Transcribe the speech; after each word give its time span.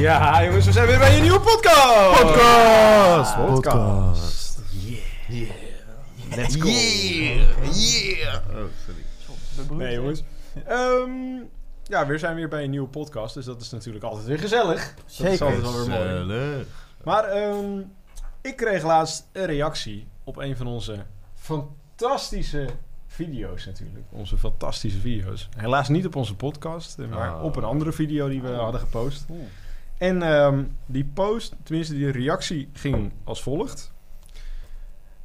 Ja, 0.00 0.44
jongens, 0.44 0.66
we 0.66 0.72
zijn 0.72 0.86
weer 0.86 0.98
bij 0.98 1.16
een 1.16 1.22
nieuwe 1.22 1.40
podcast! 1.40 2.22
Podcast! 2.22 3.36
Podcast. 3.36 4.58
Yeah! 5.28 5.50
Let's 6.36 6.56
go. 6.56 6.68
Yeah! 6.68 7.56
Yeah! 7.72 8.34
Oh, 8.50 8.64
sorry. 8.86 9.76
Nee, 9.78 9.94
jongens. 9.94 10.22
Ehm, 10.66 11.10
ja, 11.82 12.06
we 12.06 12.18
zijn 12.18 12.34
weer 12.34 12.48
bij 12.48 12.64
een 12.64 12.70
nieuwe 12.70 12.88
podcast, 12.88 13.34
dus 13.34 13.44
dat 13.44 13.60
is 13.60 13.70
natuurlijk 13.70 14.04
altijd 14.04 14.26
weer 14.26 14.38
gezellig. 14.38 14.94
Dat 14.94 15.26
is 15.32 15.40
altijd 15.42 15.60
wel 15.60 15.72
weer 15.72 15.88
mooi. 15.88 16.00
Gezellig. 16.08 16.66
Maar 17.04 17.24
ehm, 17.24 17.80
ik 18.42 18.56
kreeg 18.56 18.82
laatst 18.82 19.28
een 19.32 19.46
reactie 19.46 20.06
op 20.24 20.36
een 20.36 20.56
van 20.56 20.66
onze 20.66 21.04
fantastische 21.34 22.66
video's 23.06 23.66
natuurlijk. 23.66 24.04
Onze 24.10 24.38
fantastische 24.38 24.98
video's. 25.00 25.48
Helaas 25.56 25.88
niet 25.88 26.06
op 26.06 26.16
onze 26.16 26.34
podcast, 26.34 26.98
maar 27.10 27.30
Ah. 27.30 27.42
op 27.44 27.56
een 27.56 27.64
andere 27.64 27.92
video 27.92 28.28
die 28.28 28.42
we 28.42 28.50
hadden 28.52 28.80
gepost. 28.80 29.24
En 29.98 30.22
ehm, 30.22 30.64
die 30.86 31.04
post, 31.14 31.54
tenminste 31.62 31.94
die 31.94 32.10
reactie 32.10 32.68
ging 32.72 33.12
als 33.24 33.42
volgt. 33.42 33.92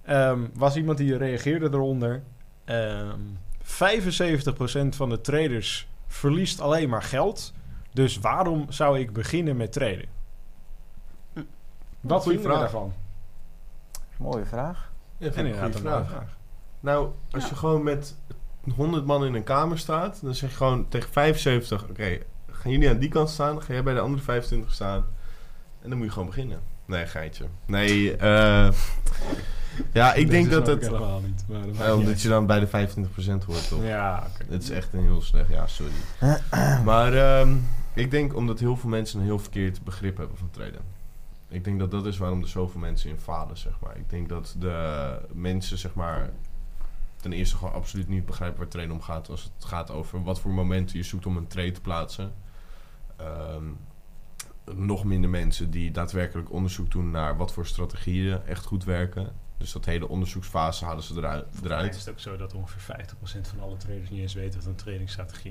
Ehm, 0.01 0.47
was 0.53 0.75
iemand 0.75 0.97
die 0.97 1.17
reageerde 1.17 1.65
eronder. 1.71 2.23
Ehm 2.65 3.19
75% 3.69 4.95
van 4.95 5.09
de 5.09 5.21
traders 5.21 5.89
verliest 6.07 6.61
alleen 6.61 6.89
maar 6.89 7.03
geld. 7.03 7.53
Dus 7.91 8.19
waarom 8.19 8.65
zou 8.71 8.99
ik 8.99 9.13
beginnen 9.13 9.57
met 9.57 9.71
traden? 9.71 10.05
Wat 12.01 12.23
vinden 12.23 12.41
we 12.41 12.47
vraag. 12.47 12.59
daarvan? 12.59 12.93
Mooie 14.17 14.45
vraag. 14.45 14.91
Ja, 15.17 15.31
En 15.31 15.45
inderdaad 15.45 15.75
goede 15.75 15.89
een 15.89 16.05
vraag. 16.05 16.37
Nou, 16.79 17.11
als 17.31 17.49
je 17.49 17.55
gewoon 17.55 17.83
met 17.83 18.15
100 18.75 19.05
man 19.05 19.25
in 19.25 19.33
een 19.33 19.43
kamer 19.43 19.77
staat, 19.77 20.21
dan 20.21 20.35
zeg 20.35 20.49
je 20.49 20.55
gewoon 20.55 20.87
tegen 20.87 21.11
75: 21.11 21.89
Oké, 21.89 22.17
gaan 22.59 22.71
jullie 22.71 22.89
aan 22.89 22.99
die 22.99 23.09
kant 23.09 23.29
staan? 23.29 23.61
Ga 23.61 23.73
jij 23.73 23.83
bij 23.83 23.93
de 23.93 23.99
andere 23.99 24.23
25 24.23 24.73
staan? 24.73 25.05
En 25.81 25.89
dan 25.89 25.97
moet 25.97 26.07
je 26.07 26.13
gewoon 26.13 26.27
beginnen. 26.27 26.59
Nee, 26.85 27.05
geitje. 27.05 27.45
Nee, 27.65 28.15
eh. 28.15 28.71
ja, 29.93 30.13
ik 30.13 30.29
denk 30.29 30.49
dat 30.49 30.67
het. 30.67 30.81
helemaal 30.81 31.19
niet. 31.19 31.43
Maar 31.47 31.65
dat 31.65 31.77
Ja, 31.77 31.95
omdat 31.95 32.21
je 32.21 32.29
dan 32.29 32.45
bij 32.45 32.59
de 32.59 32.67
25% 32.67 32.69
hoort, 33.45 33.67
toch? 33.67 33.83
Ja, 33.83 34.27
oké. 34.33 34.51
Het 34.53 34.63
is 34.63 34.69
echt 34.69 34.93
een 34.93 35.03
heel 35.03 35.21
slecht, 35.21 35.49
ja, 35.49 35.67
sorry. 35.67 35.93
maar 36.91 37.13
ehm, 37.13 37.55
ik 37.93 38.11
denk 38.11 38.35
omdat 38.35 38.59
heel 38.59 38.75
veel 38.75 38.89
mensen 38.89 39.19
een 39.19 39.25
heel 39.25 39.39
verkeerd 39.39 39.83
begrip 39.83 40.17
hebben 40.17 40.37
van 40.37 40.49
traden. 40.51 40.81
Ik 41.47 41.63
denk 41.63 41.79
dat 41.79 41.91
dat 41.91 42.05
is 42.05 42.17
waarom 42.17 42.41
er 42.41 42.47
zoveel 42.47 42.79
mensen 42.79 43.09
in 43.09 43.19
falen, 43.19 43.57
zeg 43.57 43.73
maar. 43.79 43.97
Ik 43.97 44.09
denk 44.09 44.29
dat 44.29 44.55
de 44.59 45.17
mensen, 45.33 45.77
zeg 45.77 45.93
maar, 45.93 46.29
ten 47.21 47.33
eerste 47.33 47.57
gewoon 47.57 47.73
absoluut 47.73 48.07
niet 48.07 48.25
begrijpen 48.25 48.59
waar 48.59 48.67
traden 48.67 48.91
om 48.91 49.01
gaat. 49.01 49.29
Als 49.29 49.51
het 49.55 49.65
gaat 49.65 49.91
over 49.91 50.23
wat 50.23 50.39
voor 50.39 50.51
momenten 50.51 50.97
je 50.97 51.03
zoekt 51.03 51.25
om 51.25 51.37
een 51.37 51.47
trade 51.47 51.71
te 51.71 51.81
plaatsen. 51.81 52.33
Ehm, 53.19 53.63
nog 54.77 55.03
minder 55.03 55.29
mensen 55.29 55.71
die 55.71 55.91
daadwerkelijk 55.91 56.51
onderzoek 56.51 56.91
doen 56.91 57.11
naar 57.11 57.37
wat 57.37 57.53
voor 57.53 57.65
strategieën 57.65 58.39
echt 58.45 58.65
goed 58.65 58.83
werken. 58.83 59.27
Dus 59.57 59.71
dat 59.71 59.85
hele 59.85 60.07
onderzoeksfase 60.09 60.85
halen 60.85 61.03
ze 61.03 61.13
eruit. 61.17 61.45
Eruit. 61.63 61.95
is 61.95 61.99
het 62.05 62.09
ook 62.09 62.19
zo 62.19 62.37
dat 62.37 62.53
ongeveer 62.53 62.81
50% 62.81 63.47
van 63.47 63.59
alle 63.61 63.77
traders 63.77 64.09
niet 64.09 64.21
eens 64.21 64.33
weten 64.33 64.59
wat 64.59 64.83
een 64.85 65.01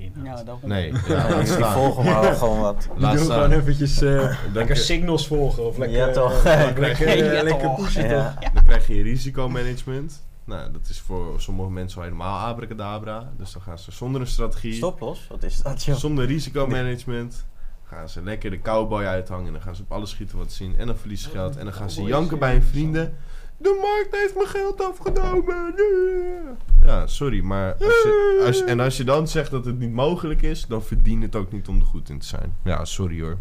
inhoudt. 0.01 0.39
Ja, 0.39 0.43
daarom. 0.45 0.69
Nee, 0.69 0.91
Ja, 1.07 1.27
ja, 1.29 1.37
die 1.39 1.47
volgen 1.65 2.03
maar 2.03 2.21
wel 2.21 2.35
gewoon 2.35 2.59
wat. 2.59 2.87
Laat 2.97 3.17
doen 3.17 3.25
gewoon 3.25 3.51
eventjes 3.51 4.01
eh, 4.01 4.17
Dan, 4.19 4.53
lekker 4.53 4.77
signals 4.77 5.27
volgen 5.27 5.65
of 5.65 5.77
lekker, 5.83 5.97
Ja, 5.97 6.11
toch. 6.11 6.43
eh, 6.43 6.59
Dan 6.63 6.73
krijg 6.73 6.99
lekker, 6.99 7.17
je- 7.25 7.31
Ja, 7.33 7.43
lekker 7.43 7.61
toch. 7.67 7.75
pushen 7.83 8.01
toch? 8.01 8.11
Ja. 8.11 8.35
dan 8.53 8.63
krijg 8.63 8.87
je 8.87 9.01
risicomanagement. 9.01 10.23
Nou, 10.43 10.71
dat 10.71 10.89
is 10.89 10.99
voor 10.99 11.41
sommige 11.41 11.69
mensen 11.71 11.97
al 11.97 12.03
helemaal 12.03 12.47
abracadabra. 12.47 13.31
Dus 13.37 13.51
dan 13.51 13.61
gaan 13.61 13.79
ze 13.79 13.91
zonder 13.91 14.21
een 14.21 14.27
strategie, 14.27 14.73
Stop 14.73 14.99
los, 14.99 15.27
wat 15.27 15.43
is 15.43 15.61
dat 15.61 15.83
joh? 15.83 15.95
zonder 15.95 16.25
risicomanagement, 16.25 17.45
gaan 17.89 18.09
ze 18.09 18.23
lekker 18.23 18.49
de 18.49 18.61
cowboy 18.61 19.03
uithangen. 19.05 19.45
En 19.47 19.53
dan 19.53 19.61
gaan 19.61 19.75
ze 19.75 19.81
op 19.81 19.91
alles 19.91 20.09
schieten 20.09 20.37
wat 20.37 20.49
ze 20.51 20.55
zien. 20.55 20.77
En 20.77 20.87
dan 20.87 20.97
verliezen 20.97 21.29
ze 21.31 21.37
geld. 21.37 21.57
En 21.57 21.63
dan 21.65 21.73
gaan 21.73 21.89
ze 21.89 22.01
janken 22.03 22.39
bij 22.39 22.51
hun 22.51 22.63
vrienden. 22.63 23.17
De 23.57 23.77
markt 23.81 24.15
heeft 24.21 24.35
mijn 24.35 24.47
geld 24.47 24.81
afgenomen. 24.81 25.73
Ja, 26.85 27.07
sorry, 27.07 27.41
maar 27.41 27.73
als 27.73 27.79
je, 28.03 28.43
als, 28.45 28.63
en 28.63 28.79
als 28.79 28.97
je 28.97 29.03
dan 29.03 29.27
zegt 29.27 29.51
dat 29.51 29.65
het 29.65 29.79
niet 29.79 29.91
mogelijk 29.91 30.41
is, 30.41 30.65
dan 30.67 30.83
verdient 30.83 31.23
het 31.23 31.35
ook 31.35 31.51
niet 31.51 31.67
om 31.67 31.79
er 31.79 31.85
goed 31.85 32.09
in 32.09 32.19
te 32.19 32.25
zijn. 32.25 32.55
Ja, 32.63 32.85
sorry 32.85 33.21
hoor. 33.21 33.37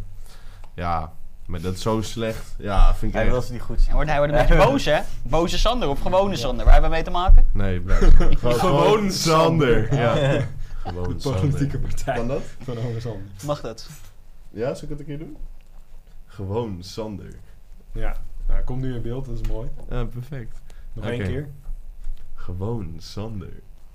Ja, 0.74 1.12
maar 1.46 1.60
dat 1.60 1.74
is 1.74 1.82
zo 1.82 2.00
slecht. 2.02 2.54
Ja, 2.58 2.94
vind 2.94 3.02
ik 3.02 3.12
Hij 3.12 3.22
echt. 3.22 3.32
wil 3.32 3.42
ze 3.42 3.52
niet 3.52 3.60
goed 3.62 3.74
Hij 3.76 3.84
zien. 3.84 3.94
wordt, 3.94 4.08
hij 4.10 4.18
wordt 4.18 4.32
een 4.32 4.38
beetje 4.38 4.56
boos, 4.70 4.84
hè? 4.84 4.98
Boze 5.22 5.58
Sander 5.58 5.88
of 5.88 6.00
gewone 6.00 6.36
Sander. 6.36 6.64
Waar 6.64 6.72
hebben 6.72 6.90
we 6.90 6.96
mee 6.96 7.04
te 7.04 7.10
maken? 7.10 7.46
Nee, 7.52 7.80
blijf. 7.80 8.10
Gewoon 8.58 9.10
Sander. 9.12 9.12
Sander. 9.12 9.94
Ja. 9.94 10.14
Gewoon 10.84 11.16
De 11.16 11.30
politieke 11.30 11.70
Sander. 11.70 11.80
partij 11.80 12.14
Kan 12.14 12.28
dat? 12.28 12.42
van 12.62 12.74
Sander. 13.00 13.22
Mag 13.44 13.60
dat? 13.60 13.88
Ja, 14.50 14.74
zal 14.74 14.82
ik 14.84 14.88
het 14.88 14.98
een 15.00 15.04
keer 15.06 15.18
doen? 15.18 15.36
Gewoon 16.26 16.82
Sander. 16.82 17.34
Ja, 17.92 18.16
nou, 18.48 18.62
komt 18.64 18.80
nu 18.82 18.94
in 18.94 19.02
beeld, 19.02 19.24
dat 19.26 19.40
is 19.40 19.48
mooi. 19.48 19.68
Ja, 19.90 20.04
perfect. 20.04 20.60
Nog 20.92 21.04
Oké. 21.04 21.12
één 21.14 21.22
keer. 21.26 21.48
Gewoon 22.34 22.94
Sander. 22.98 23.52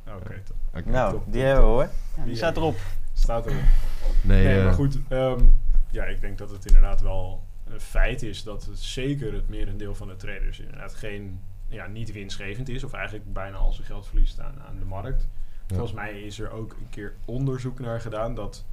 Oké, 0.08 0.42
top. 0.44 0.56
Oké, 0.76 0.90
Nou, 0.90 1.12
top. 1.12 1.24
die 1.34 1.42
hebben 1.42 1.64
we 1.64 1.70
hoor. 1.70 1.90
Ja, 2.18 2.24
die 2.26 2.36
staat 2.36 2.58
erop. 2.58 2.76
Staat 3.14 3.46
erop. 3.46 3.62
Nee, 4.22 4.44
Nee, 4.46 4.58
eh, 4.58 4.64
maar 4.64 4.74
goed. 4.74 5.00
ehm, 5.08 5.40
ja, 5.92 6.04
ik 6.04 6.22
denk 6.22 6.38
dat 6.38 6.50
het 6.50 6.66
inderdaad 6.66 7.02
wel 7.02 7.44
een 7.70 7.80
feit 7.82 8.22
is 8.24 8.44
dat 8.44 8.66
het 8.66 8.80
zeker 8.80 9.34
het 9.34 9.50
merendeel 9.50 9.96
van 9.96 10.08
de 10.08 10.16
traders 10.16 10.60
inderdaad 10.60 10.94
geen, 10.94 11.40
ja, 11.68 11.88
niet 11.88 12.12
winstgevend 12.12 12.70
is. 12.70 12.84
Of 12.84 12.94
eigenlijk 12.94 13.34
bijna 13.34 13.58
al 13.58 13.74
zijn 13.74 13.88
geld 13.88 14.08
verliest 14.08 14.40
aan, 14.40 14.56
aan 14.68 14.80
de 14.80 14.86
markt. 14.86 15.28
Ja. 15.68 15.76
Volgens 15.76 15.94
mij 15.94 16.22
is 16.22 16.40
er 16.40 16.52
ook 16.52 16.72
een 16.74 16.90
keer 16.90 17.14
onderzoek 17.26 17.80
naar 17.80 18.02
gedaan. 18.02 18.36
Dat, 18.36 18.66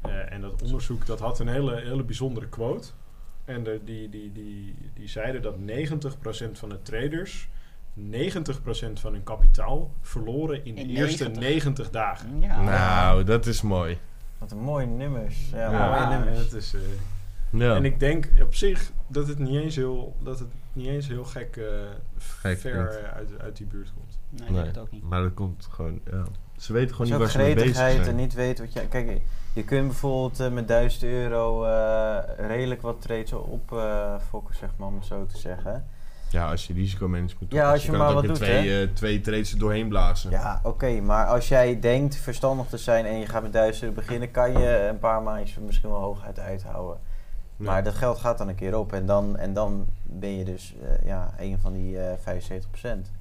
eh, 0.00 0.32
en 0.32 0.40
dat 0.40 0.62
onderzoek 0.62 1.06
dat 1.06 1.20
had 1.20 1.38
een 1.38 1.48
hele, 1.48 1.80
hele 1.80 2.02
bijzondere 2.02 2.48
quote. 2.48 2.88
En 3.44 3.62
de, 3.62 3.80
die, 3.84 4.08
die, 4.08 4.32
die, 4.32 4.74
die 4.94 5.08
zeiden 5.08 5.42
dat 5.42 5.56
90% 5.56 6.50
van 6.52 6.68
de 6.68 6.82
traders 6.82 7.48
90% 7.98 8.02
van 8.92 9.12
hun 9.12 9.22
kapitaal 9.22 9.90
verloren 10.00 10.64
in 10.64 10.74
de 10.74 10.86
eerste 10.86 11.24
90. 11.24 11.42
90 11.42 11.90
dagen. 11.90 12.40
Ja. 12.40 12.62
Nou, 12.62 13.24
dat 13.24 13.46
is 13.46 13.62
mooi. 13.62 13.98
Wat 14.38 14.50
een 14.50 14.58
mooie 14.58 14.86
nummers. 14.86 15.50
Ja, 15.52 15.70
Ja, 15.70 15.88
mooie 15.90 16.16
nummers. 16.18 16.38
het 16.38 16.52
is, 16.52 16.74
eh, 16.74 16.80
Ja. 17.50 17.74
En 17.76 17.84
ik 17.84 18.00
denk 18.00 18.28
op 18.42 18.54
zich 18.54 18.92
dat 19.06 19.28
het 19.28 19.38
niet 19.38 19.60
eens 19.62 19.76
heel, 19.76 20.16
dat 20.22 20.38
het 20.38 20.48
niet 20.72 20.86
eens 20.86 21.08
heel 21.08 21.24
gek, 21.24 21.56
eh, 21.56 21.64
Gek 22.18 22.58
ver 22.58 23.12
uit, 23.12 23.38
uit 23.38 23.56
die 23.56 23.66
buurt 23.66 23.92
komt. 23.94 24.18
Nee, 24.28 24.52
denk 24.52 24.66
het 24.66 24.78
ook 24.78 24.90
niet. 24.90 25.02
maar 25.02 25.22
dat 25.22 25.34
komt 25.34 25.68
gewoon, 25.70 26.00
ja. 26.10 26.24
Ze 26.60 26.72
weten 26.72 26.94
gewoon 26.94 27.10
niet 27.10 27.20
waar 27.20 27.30
ze 27.30 27.38
mee 27.38 27.54
bezig 27.54 27.70
gretigheid 27.70 27.98
en 27.98 28.04
zijn. 28.04 28.16
niet 28.16 28.34
weten 28.34 28.64
wat 28.64 28.72
je... 28.72 28.88
Kijk, 28.88 29.20
je 29.52 29.64
kunt 29.64 29.86
bijvoorbeeld 29.86 30.40
eh, 30.40 30.50
met 30.50 30.68
1000 30.68 31.02
euro 31.02 31.64
eh, 31.64 32.46
redelijk 32.48 32.82
wat 32.82 33.00
trades 33.00 33.32
op 33.32 33.72
eh 33.72 34.14
zeg 34.50 34.70
maar, 34.76 34.88
om 34.88 34.94
het 34.94 35.06
zo 35.06 35.26
te 35.26 35.38
zeggen. 35.38 35.86
Ja, 36.30 36.50
als 36.50 36.66
je 36.66 36.72
risicomanagement 36.72 37.50
doet. 37.50 37.58
Ja, 37.58 37.72
als 37.72 37.86
je 37.86 37.92
maar 37.92 38.14
wat 38.14 38.24
doet, 38.24 38.34
twee, 38.34 38.80
eh, 38.80 38.88
twee 38.94 39.20
trades 39.20 39.52
er 39.52 39.58
doorheen 39.58 39.88
blazen. 39.88 40.30
Ja, 40.30 40.60
oké, 40.62 41.00
maar 41.00 41.26
als 41.26 41.48
jij 41.48 41.80
denkt 41.80 42.16
verstandig 42.16 42.66
te 42.66 42.78
zijn 42.78 43.06
en 43.06 43.18
je 43.18 43.26
gaat 43.26 43.42
met 43.42 43.52
1000 43.52 43.82
euro 43.82 43.94
beginnen, 43.94 44.30
kan 44.30 44.52
je 44.52 44.86
een 44.88 44.98
paar 44.98 45.22
maandjes 45.22 45.58
misschien 45.58 45.90
wel 45.90 45.98
hooguit 45.98 46.38
uithouden. 46.38 46.98
Ja. 47.56 47.64
Maar 47.64 47.84
dat 47.84 47.94
geld 47.94 48.18
gaat 48.18 48.38
dan 48.38 48.48
een 48.48 48.54
keer 48.54 48.78
op 48.78 48.92
en 48.92 49.06
dan, 49.06 49.36
en 49.36 49.54
dan 49.54 49.86
ben 50.02 50.38
je 50.38 50.44
dus 50.44 50.74
ja, 51.04 51.34
een 51.38 51.58
van 51.60 51.72
die 51.72 51.98
eh 51.98 52.12
75%. 52.16 53.19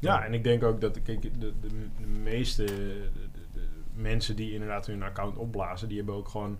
Ja, 0.00 0.24
en 0.24 0.34
ik 0.34 0.44
denk 0.44 0.62
ook 0.62 0.80
dat 0.80 1.02
kijk, 1.02 1.22
de, 1.22 1.30
de, 1.38 1.52
de 2.00 2.06
meeste 2.06 2.64
de, 2.64 3.68
mensen 3.94 4.36
die 4.36 4.52
inderdaad 4.52 4.86
hun 4.86 5.02
account 5.02 5.36
opblazen, 5.36 5.88
die 5.88 5.96
hebben 5.96 6.14
ook 6.14 6.28
gewoon 6.28 6.58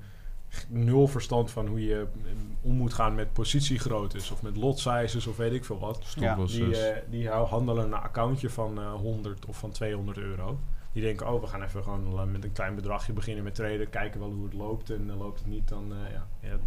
nul 0.68 1.08
verstand 1.08 1.50
van 1.50 1.66
hoe 1.66 1.84
je 1.84 2.06
eh, 2.24 2.30
om 2.60 2.74
moet 2.74 2.94
gaan 2.94 3.14
met 3.14 3.32
positiegroottes 3.32 4.30
of 4.30 4.42
met 4.42 4.56
lot 4.56 4.78
sizes 4.78 5.26
of 5.26 5.36
weet 5.36 5.52
ik 5.52 5.64
veel 5.64 5.78
wat. 5.78 6.00
Stoplossers. 6.04 6.68
Die, 6.68 6.76
eh, 6.86 7.02
die 7.10 7.28
hou- 7.28 7.46
handelen 7.46 7.84
een 7.84 7.94
accountje 7.94 8.50
van 8.50 8.78
eh 8.80 8.92
100 8.92 9.46
of 9.46 9.58
van 9.58 9.70
200 9.70 10.18
euro. 10.18 10.58
Die 10.92 11.02
denken, 11.02 11.32
oh, 11.32 11.40
we 11.40 11.46
gaan 11.46 11.62
even 11.62 11.82
gewoon 11.82 12.32
met 12.32 12.44
een 12.44 12.52
klein 12.52 12.74
bedragje 12.74 13.12
beginnen 13.12 13.44
met 13.44 13.54
traden. 13.54 13.90
Kijken 13.90 14.20
wel 14.20 14.30
hoe 14.32 14.44
het 14.44 14.52
loopt. 14.54 14.90
En 14.90 15.06
uh, 15.06 15.18
loopt 15.18 15.38
het 15.38 15.48
niet, 15.48 15.68
dan 15.68 15.92
eh, 15.92 16.12
ja, 16.12 16.28
ja, 16.40 16.58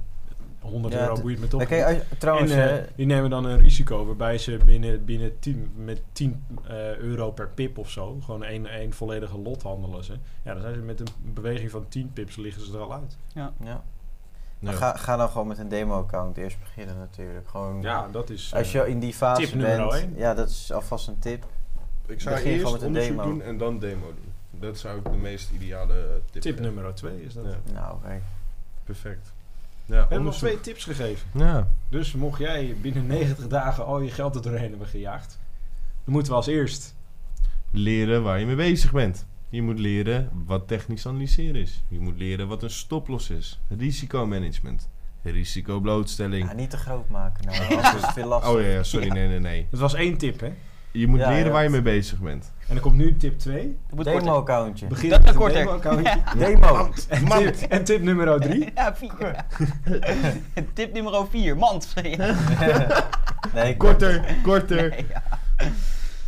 100 0.63 0.93
Ja, 0.93 0.99
euro 1.01 1.21
boeit 1.21 1.39
me 1.39 1.47
toch 1.47 1.59
niet. 1.59 1.69
je- 1.69 2.01
trouwens, 2.17 2.51
en 2.51 2.57
eh, 2.69 2.77
eh, 2.77 2.83
die 2.95 3.05
nemen 3.05 3.29
dan 3.29 3.45
een 3.45 3.59
risico 3.59 4.05
waarbij 4.05 4.37
ze 4.37 4.57
binnen, 4.65 5.05
binnen 5.05 5.39
10, 5.39 5.71
met 5.75 6.01
10 6.11 6.43
eh, 6.67 6.95
euro 6.97 7.31
per 7.31 7.49
pip 7.49 7.77
of 7.77 7.89
zo, 7.89 8.17
gewoon 8.23 8.43
één, 8.43 8.65
één 8.65 8.93
volledige 8.93 9.37
lot 9.37 9.61
handelen 9.61 10.03
ze. 10.03 10.13
Ja, 10.43 10.53
dan 10.53 10.61
zijn 10.61 10.73
ze 10.73 10.79
met 10.79 10.99
een 10.99 11.07
beweging 11.33 11.71
van 11.71 11.85
10 11.89 12.11
pips 12.13 12.35
liggen 12.35 12.65
ze 12.65 12.73
er 12.73 12.79
al 12.79 12.93
uit. 12.93 13.17
ja. 13.33 13.53
Ja. 13.63 13.81
ga, 14.71 14.95
ga 14.97 15.15
dan 15.17 15.29
gewoon 15.29 15.47
met 15.47 15.57
een 15.57 15.67
demo-account 15.69 16.37
eerst 16.37 16.59
beginnen 16.59 16.97
natuurlijk. 16.97 17.47
Gewoon, 17.47 17.81
Ja, 17.81 18.07
dat 18.11 18.29
is... 18.29 18.53
als 18.53 18.73
eh, 18.73 18.83
je 18.85 18.89
in 18.89 18.99
die 18.99 19.13
fase 19.13 19.41
tip 19.41 19.53
nummer 19.53 19.77
bent, 19.87 19.91
één. 19.93 20.13
ja, 20.15 20.33
dat 20.33 20.49
is 20.49 20.71
alvast 20.71 21.07
een 21.07 21.19
tip. 21.19 21.45
Ik 22.05 22.21
zou 22.21 22.35
Begin 22.35 22.57
gewoon 22.59 22.71
eerst 22.71 22.73
met 22.73 22.81
een 22.81 22.87
onderzoek 22.87 23.17
demo. 23.17 23.23
doen 23.29 23.41
en 23.41 23.57
dan 23.57 23.79
demo 23.79 24.05
doen. 24.05 24.59
Dat 24.59 24.77
zou 24.77 24.97
ik 24.97 25.03
de 25.03 25.17
meest 25.17 25.51
ideale 25.51 26.21
tip 26.31 26.41
tip 26.41 26.59
nummer 26.59 26.93
2 26.95 27.23
is 27.23 27.33
dat. 27.33 27.45
Ja, 27.45 27.73
Nou, 27.73 27.93
oké. 27.95 28.21
perfect. 28.83 29.33
Ja, 29.85 29.93
We 29.93 29.99
hebben 29.99 30.23
nog 30.23 30.37
twee 30.37 30.59
tips 30.59 30.83
gegeven. 30.83 31.27
Ja. 31.33 31.67
Dus 31.89 32.13
mocht 32.13 32.39
jij 32.39 32.75
binnen 32.81 33.07
90 33.07 33.47
dagen 33.47 33.85
al 33.85 33.99
je 33.99 34.11
geld 34.11 34.35
er 34.35 34.41
doorheen 34.41 34.69
hebben 34.69 34.87
gejaagd, 34.87 35.39
dan 36.03 36.13
moeten 36.13 36.31
we 36.31 36.37
als 36.37 36.47
eerst 36.47 36.95
Leren 37.75 38.23
waar 38.23 38.39
je 38.39 38.45
mee 38.45 38.55
bezig 38.55 38.91
bent. 38.91 39.25
Je 39.49 39.61
moet 39.61 39.79
leren 39.79 40.29
wat 40.45 40.67
technisch 40.67 41.07
analyseren 41.07 41.61
is. 41.61 41.83
Je 41.87 41.99
moet 41.99 42.17
leren 42.17 42.47
wat 42.47 42.63
een 42.63 42.69
stoploss 42.69 43.29
is. 43.29 43.61
Risicomanagement. 43.77 44.89
Risicoblootstelling. 45.23 46.47
Ja, 46.47 46.53
niet 46.53 46.69
te 46.69 46.77
groot 46.77 47.09
maken 47.09 47.45
nou, 47.45 47.57
anders 47.75 48.03
is 48.03 48.13
veel 48.13 48.27
lastig. 48.27 48.51
Oh 48.53 48.61
ja, 48.61 48.67
ja, 48.67 48.83
sorry, 48.83 49.07
nee, 49.07 49.27
nee, 49.27 49.39
nee. 49.39 49.67
Het 49.69 49.79
was 49.79 49.93
één 49.93 50.17
tip, 50.17 50.39
hè? 50.39 50.53
Je 50.93 51.07
moet 51.07 51.19
Ja, 51.19 51.29
leren 51.29 51.45
ja. 51.45 51.51
waar 51.51 51.63
je 51.63 51.69
mee 51.69 51.81
bezig 51.81 52.19
bent. 52.19 52.51
En 52.59 52.73
dan 52.73 52.79
komt 52.79 52.95
nu 52.95 53.17
tip 53.17 53.39
2. 53.39 53.55
Dat 53.55 53.95
moet 53.95 54.05
korter. 54.05 54.21
Demo-accountje. 54.23 54.87
Begin 54.87 55.09
Dat 55.09 55.19
met 55.19 55.27
is 55.29 55.33
een 55.35 55.41
korter. 55.41 55.59
demo-accountje. 55.59 56.21
Demo. 56.37 56.89
En, 57.09 57.53
tip, 57.55 57.69
en 57.71 57.83
tip 57.83 58.01
nummer 58.01 58.39
3. 58.41 58.71
Ja, 58.75 58.95
vier. 58.95 59.35
Tip 60.73 60.93
nummer 60.93 61.27
4, 61.29 61.57
mand. 61.57 61.93
nee, 63.53 63.77
Korter, 63.77 64.35
korter. 64.43 64.89
Nee, 64.89 65.05
ja. 65.09 65.23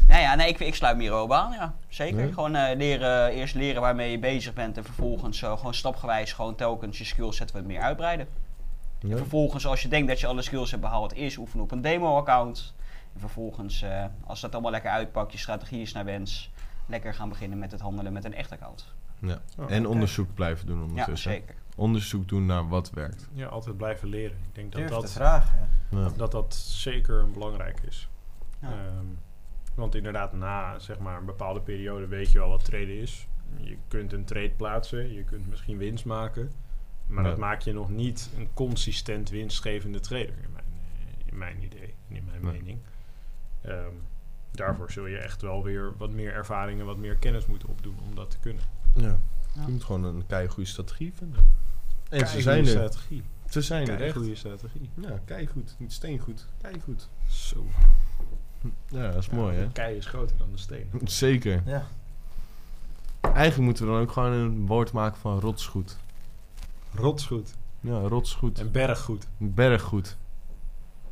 Nou 0.07 0.21
ja, 0.21 0.35
nee, 0.35 0.47
ik, 0.47 0.59
ik 0.59 0.75
sluit 0.75 0.95
me 0.97 1.01
hier 1.03 1.11
ook 1.11 1.31
aan, 1.31 1.51
ja. 1.51 1.73
Zeker. 1.87 2.15
Nee? 2.15 2.33
Gewoon 2.33 2.55
eh, 2.55 2.75
leren, 2.77 3.29
eerst 3.29 3.55
leren 3.55 3.81
waarmee 3.81 4.11
je 4.11 4.19
bezig 4.19 4.53
bent 4.53 4.77
en 4.77 4.83
vervolgens 4.83 5.41
eh, 5.41 5.57
gewoon 5.57 5.73
stapgewijs 5.73 6.33
gewoon 6.33 6.55
telkens 6.55 6.97
je 6.97 7.03
skillset 7.05 7.51
wat 7.51 7.63
meer 7.63 7.81
uitbreiden. 7.81 8.27
Ja. 8.99 9.17
Vervolgens, 9.17 9.67
als 9.67 9.81
je 9.81 9.87
denkt 9.87 10.07
dat 10.07 10.19
je 10.19 10.27
alle 10.27 10.41
skills 10.41 10.69
hebt 10.71 10.83
behaald, 10.83 11.13
eerst 11.13 11.37
oefenen 11.37 11.63
op 11.63 11.71
een 11.71 11.81
demo-account. 11.81 12.73
En 13.15 13.21
vervolgens, 13.21 13.81
eh, 13.81 14.05
als 14.23 14.41
dat 14.41 14.53
allemaal 14.53 14.71
lekker 14.71 14.91
uitpakt, 14.91 15.31
je 15.31 15.37
strategie 15.37 15.81
is 15.81 15.91
naar 15.93 16.05
wens, 16.05 16.51
lekker 16.85 17.13
gaan 17.13 17.29
beginnen 17.29 17.59
met 17.59 17.71
het 17.71 17.81
handelen 17.81 18.13
met 18.13 18.25
een 18.25 18.33
echt 18.33 18.51
account. 18.51 18.93
Ja. 19.19 19.41
Oh, 19.57 19.71
En 19.71 19.87
onderzoek 19.87 20.33
blijven 20.33 20.67
doen 20.67 20.77
Ja, 20.79 20.83
ondertussen. 20.83 21.31
zeker. 21.31 21.55
Onderzoek 21.75 22.27
doen 22.27 22.45
naar 22.45 22.67
wat 22.67 22.89
werkt. 22.91 23.29
Ja, 23.33 23.47
altijd 23.47 23.77
blijven 23.77 24.07
leren. 24.07 24.37
Ik 24.47 24.55
denk 24.55 24.71
dat 24.71 24.81
durf 24.81 24.91
dat, 24.93 25.11
vragen. 25.11 25.69
Ja. 25.89 26.09
dat 26.17 26.31
dat 26.31 26.55
zeker 26.55 27.19
een 27.19 27.31
belangrijk 27.31 27.79
is. 27.87 28.09
Ja. 28.61 28.67
Ehm, 28.71 29.05
want 29.75 29.95
inderdaad, 29.95 30.33
na 30.33 30.79
zeg 30.79 30.99
maar, 30.99 31.17
een 31.17 31.25
bepaalde 31.25 31.61
periode 31.61 32.07
weet 32.07 32.31
je 32.31 32.39
wel 32.39 32.49
wat 32.49 32.65
traden 32.65 33.01
is. 33.01 33.27
Je 33.57 33.77
kunt 33.87 34.13
een 34.13 34.25
trade 34.25 34.49
plaatsen, 34.49 35.13
je 35.13 35.23
kunt 35.23 35.47
misschien 35.49 35.77
winst 35.77 36.05
maken. 36.05 36.51
Maar 37.07 37.23
Ja. 37.23 37.29
dat 37.29 37.39
maakt 37.39 37.63
je 37.63 37.73
nog 37.73 37.89
niet 37.89 38.29
een 38.37 38.49
consistent 38.53 39.29
winstgevende 39.29 39.99
trader, 39.99 40.33
in 40.43 40.51
mijn, 40.53 40.65
eh, 40.65 41.31
in 41.31 41.37
mijn 41.37 41.63
idee 41.63 41.93
en 42.09 42.15
in 42.15 42.25
mijn 42.25 42.41
mening. 42.45 42.79
Ehm, 43.67 43.93
daarvoor 44.51 44.91
zul 44.91 45.05
je 45.05 45.17
echt 45.17 45.41
wel 45.41 45.63
weer 45.63 45.93
wat 45.97 46.11
meer 46.11 46.33
ervaring 46.33 46.79
en 46.79 46.85
wat 46.85 46.97
meer 46.97 47.15
kennis 47.15 47.45
moeten 47.45 47.69
opdoen 47.69 47.97
om 48.07 48.15
dat 48.15 48.31
te 48.31 48.39
kunnen. 48.39 48.63
Ja. 48.93 49.17
Ja. 49.55 49.61
Je 49.65 49.71
moet 49.71 49.83
gewoon 49.83 50.03
een 50.03 50.25
kei 50.27 50.47
goede 50.47 50.69
strategie 50.69 51.13
vinden. 51.13 51.53
En 52.09 52.27
ze 52.27 52.41
zijn 52.41 52.63
er. 52.63 52.69
strategie. 52.69 53.23
Ze 53.49 53.61
zijn 53.61 53.87
er 53.87 54.01
echt. 54.01 54.15
goede 54.15 54.35
strategie. 54.35 54.89
Ja, 55.01 55.19
kei 55.25 55.47
goed. 55.47 55.75
Niet 55.77 55.93
steengoed. 55.93 56.47
Kei 56.61 56.79
goed. 56.81 57.09
Zo. 57.29 57.65
Ja, 58.87 59.11
dat 59.11 59.21
is 59.21 59.29
mooi, 59.29 59.57
hè? 59.57 59.71
Kei 59.71 59.97
is 59.97 60.05
groter 60.05 60.37
dan 60.37 60.51
de 60.51 60.57
steen. 60.57 60.89
Zeker. 61.03 61.61
Ja. 61.65 61.87
Eigenlijk 63.21 63.57
moeten 63.57 63.85
we 63.85 63.91
dan 63.91 64.01
ook 64.01 64.11
gewoon 64.11 64.31
een 64.31 64.65
woord 64.65 64.91
maken 64.91 65.19
van 65.19 65.39
rotsgoed. 65.39 65.97
Rotsgoed. 66.93 67.55
Ja, 67.79 67.99
rotsgoed. 67.99 68.59
En 68.59 68.71
berggoed. 68.71 69.27
Berggoed. 69.37 70.17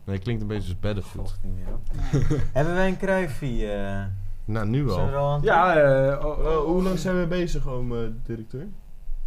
Nee, 0.04 0.20
klinkt 0.20 0.42
een 0.42 0.48
beetje 0.48 0.76
als. 0.76 1.06
Volgt 1.06 1.40
niet 1.44 1.54
meer. 1.54 2.40
Hebben 2.54 2.74
wij 2.74 2.88
een 2.88 2.98
kruifie? 2.98 3.72
eh 3.72 4.06
Nou, 4.46 4.68
nu 4.68 4.84
we 4.84 4.92
al. 4.92 5.40
Ja, 5.44 5.76
eh, 5.76 6.26
oh, 6.26 6.40
Oh, 6.40 6.58
hoe 6.66 6.84
lang 6.84 7.00
zijn 7.00 7.20
we 7.20 7.28
bezig, 7.28 7.68
oom 7.68 7.96
eh, 7.96 8.10
directeur? 8.24 8.68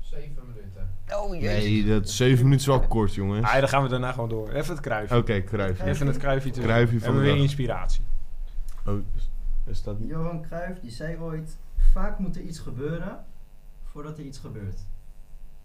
Zeven 0.01 0.43
minuten. 0.47 0.65
Oh 1.15 1.35
jezus. 1.41 1.63
Nee, 1.63 1.85
dat 1.85 2.09
7 2.09 2.45
minuten 2.45 2.73
is 2.73 2.79
wel 2.79 2.89
kort, 2.89 3.15
jongens. 3.15 3.47
Ah, 3.49 3.59
dan 3.61 3.69
gaan 3.69 3.83
we 3.83 3.89
daarna 3.89 4.13
gewoon 4.13 4.29
door. 4.29 4.49
Even 4.49 4.73
het 4.73 4.81
kruifje. 4.81 5.17
Oké, 5.17 5.41
kruifje. 5.41 5.85
Even 5.85 6.07
het 6.07 6.17
kruifje 6.17 6.51
te 6.51 6.61
Kruifje 6.61 6.95
van 6.99 7.03
Hebben 7.03 7.23
we 7.23 7.29
de 7.29 7.33
weer 7.35 7.43
inspiratie. 7.43 8.05
Oh, 8.87 8.99
is- 9.65 9.83
dat 9.83 9.99
niet? 9.99 10.09
Johan 10.09 10.43
Cruijff 10.43 10.81
die 10.81 10.91
zei 10.91 11.17
ooit, 11.19 11.57
vaak 11.93 12.19
moet 12.19 12.37
er 12.37 12.43
iets 12.43 12.59
gebeuren 12.59 13.25
voordat 13.85 14.19
er 14.19 14.25
iets 14.25 14.39
gebeurt. 14.39 14.87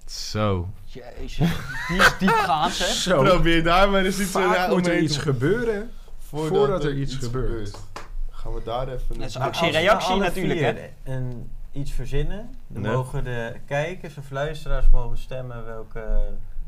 Zo. 0.05 0.69
Jezus. 0.85 1.49
Die 1.87 1.97
is 1.97 2.17
diepgaand, 2.19 2.77
hè? 2.77 2.85
Zo. 2.85 3.23
Probeer 3.23 3.63
daar 3.63 3.89
maar 3.89 4.05
eens 4.05 4.19
iets 4.19 4.29
Vaak 4.31 4.69
moet 4.69 4.87
er 4.87 4.99
iets 4.99 5.17
gebeuren 5.17 5.91
voordat, 6.19 6.83
er 6.83 6.93
iets 6.95 7.15
gebeurt. 7.15 7.77
Gaan 8.29 8.53
we 8.53 8.61
daar 8.63 8.87
even... 8.87 9.17
Dat 9.17 9.27
is 9.27 9.33
Nou, 9.33 9.45
actie-reactie 9.45 10.15
natuurlijk, 10.15 10.59
vier 10.59 10.75
hè? 10.75 11.13
Een, 11.13 11.51
iets 11.71 11.91
verzinnen, 11.91 12.55
dan 12.67 12.81
Nee. 12.81 12.91
mogen 12.91 13.23
de 13.23 13.53
kijkers 13.65 14.17
of 14.17 14.29
luisteraars 14.29 14.89
mogen 14.91 15.17
stemmen 15.17 15.65
welke 15.65 16.19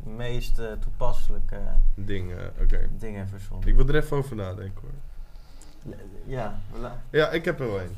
meest 0.03 0.59
eh, 0.59 0.65
toepasselijke 0.79 1.59
Ding, 1.95 2.31
eh, 2.31 2.37
oké. 2.61 2.89
dingen 2.97 3.27
verzonnen. 3.27 3.67
Ik 3.67 3.75
wil 3.75 3.87
er 3.87 3.95
even 3.95 4.17
over 4.17 4.35
nadenken, 4.35 4.81
hoor. 4.81 5.95
Ja, 6.25 6.59
voilà. 6.73 7.09
Ja, 7.09 7.29
ik 7.29 7.45
heb 7.45 7.59
er 7.59 7.67
wel 7.67 7.79
een. 7.81 7.95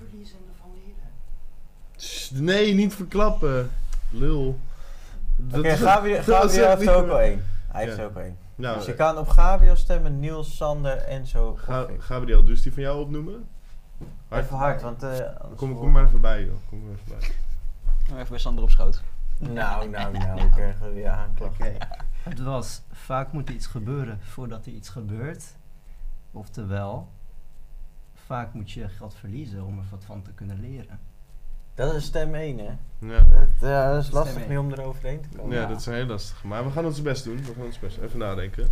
Nee, 2.33 2.73
niet 2.73 2.93
verklappen. 2.95 3.71
Lul. 4.09 4.59
Oké, 5.53 5.67
is- 5.67 5.79
Gabriel, 5.79 6.15
heeft 6.17 6.87
er 6.87 6.95
ook 6.95 7.09
al 7.09 7.19
één. 7.21 7.43
Hij 7.67 7.85
heeft 7.85 7.97
er 7.97 8.05
ook 8.05 8.15
één. 8.15 8.37
Nou, 8.55 8.77
dus 8.77 8.85
je 8.85 8.93
kan 8.93 9.17
op 9.17 9.27
Gabriel 9.27 9.75
stemmen, 9.75 10.19
Niels, 10.19 10.55
Sander, 10.55 10.97
Enzo 10.97 11.55
Ga, 11.55 11.83
of 11.83 11.89
ik. 11.89 12.01
Gabriel, 12.01 12.43
dus 12.45 12.61
die 12.61 12.73
van 12.73 12.83
jou 12.83 13.01
opnoemen? 13.01 13.47
Even 14.29 14.57
hard, 14.57 14.81
want... 14.81 15.03
eh, 15.03 15.19
Kom, 15.55 15.75
kom 15.77 15.91
maar 15.91 16.05
even 16.05 16.21
bij, 16.21 16.43
joh. 16.45 16.55
Kom 16.69 16.81
maar 16.85 16.91
even 16.95 17.17
bij. 17.19 18.15
Even 18.19 18.29
bij 18.29 18.39
Sander 18.39 18.63
op 18.63 18.69
schoot. 18.69 19.03
Nou, 19.39 19.89
nou, 19.89 20.17
nou, 20.17 20.41
ik 20.41 20.51
krijg 20.51 20.81
er 20.81 20.93
weer 20.93 21.09
aanklacht. 21.09 21.53
Oké. 21.53 21.71
Het 22.23 22.39
was, 22.43 22.81
vaak 22.91 23.31
moet 23.31 23.49
er 23.49 23.55
iets 23.55 23.67
gebeuren 23.67 24.19
voordat 24.21 24.65
er 24.65 24.71
iets 24.71 24.89
gebeurt. 24.89 25.43
Oftewel, 26.31 27.09
vaak 28.25 28.53
moet 28.53 28.71
je 28.71 28.89
geld 28.89 29.15
verliezen 29.15 29.65
om 29.65 29.77
er 29.77 29.85
wat 29.91 30.03
van 30.05 30.21
te 30.21 30.31
kunnen 30.31 30.59
leren. 30.59 30.99
Dat 31.75 31.93
is 31.93 32.05
stem 32.05 32.35
1, 32.35 32.57
hè? 32.57 32.71
Ja. 33.13 33.23
Dat, 33.31 33.49
ja, 33.61 33.91
dat 33.91 34.01
is 34.01 34.05
Stem 34.07 34.17
lastig 34.19 34.47
mee 34.47 34.59
om 34.59 34.71
eroverheen 34.71 35.21
te 35.21 35.37
komen. 35.37 35.55
ja, 35.57 35.65
dat 35.65 35.79
is 35.79 35.85
heel 35.85 36.05
lastig. 36.05 36.43
Maar 36.43 36.65
we 36.65 36.71
gaan 36.71 36.85
ons 36.85 37.01
best 37.01 37.23
doen. 37.23 37.37
We 37.37 37.53
gaan 37.57 37.65
ons 37.65 37.79
best 37.79 37.97
Even 37.97 38.19
nadenken. 38.19 38.67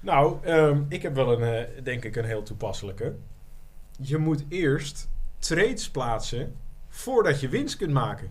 Nou, 0.00 0.36
ehm, 0.44 0.82
ik 0.88 1.02
heb 1.02 1.14
wel 1.14 1.40
een, 1.42 1.54
eh, 1.66 1.82
denk 1.84 2.04
ik, 2.04 2.16
een 2.16 2.24
heel 2.24 2.42
toepasselijke. 2.42 3.14
Je 3.98 4.18
moet 4.18 4.44
eerst 4.48 5.08
trades 5.38 5.90
plaatsen 5.90 6.54
voordat 6.88 7.40
je 7.40 7.48
winst 7.48 7.76
kunt 7.76 7.92
maken. 7.92 8.30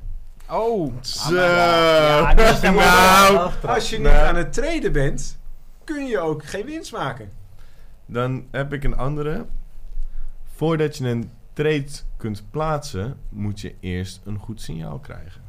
Oh. 0.50 0.94
Zo. 1.02 1.36
Ja, 1.36 2.34
die 2.34 2.46
is 2.46 2.60
helemaal- 2.60 3.34
nou, 3.34 3.52
Als 3.68 3.90
je 3.90 3.96
niet 3.98 4.06
Nou. 4.06 4.28
aan 4.28 4.36
het 4.36 4.54
traden 4.54 4.92
bent, 4.92 5.38
kun 5.84 6.06
je 6.06 6.20
ook 6.20 6.46
geen 6.46 6.66
winst 6.66 6.92
maken. 6.92 7.32
dan 8.06 8.48
heb 8.52 8.74
ik 8.74 8.84
een 8.84 8.98
andere. 8.98 9.46
Voordat 10.56 10.98
je 10.98 11.08
een 11.08 11.32
trade 11.64 11.86
kunt 12.18 12.44
plaatsen, 12.52 13.18
moet 13.30 13.60
je 13.62 13.76
eerst 13.80 14.22
een 14.26 14.38
goed 14.38 14.62
signaal 14.62 15.00
krijgen. 15.00 15.42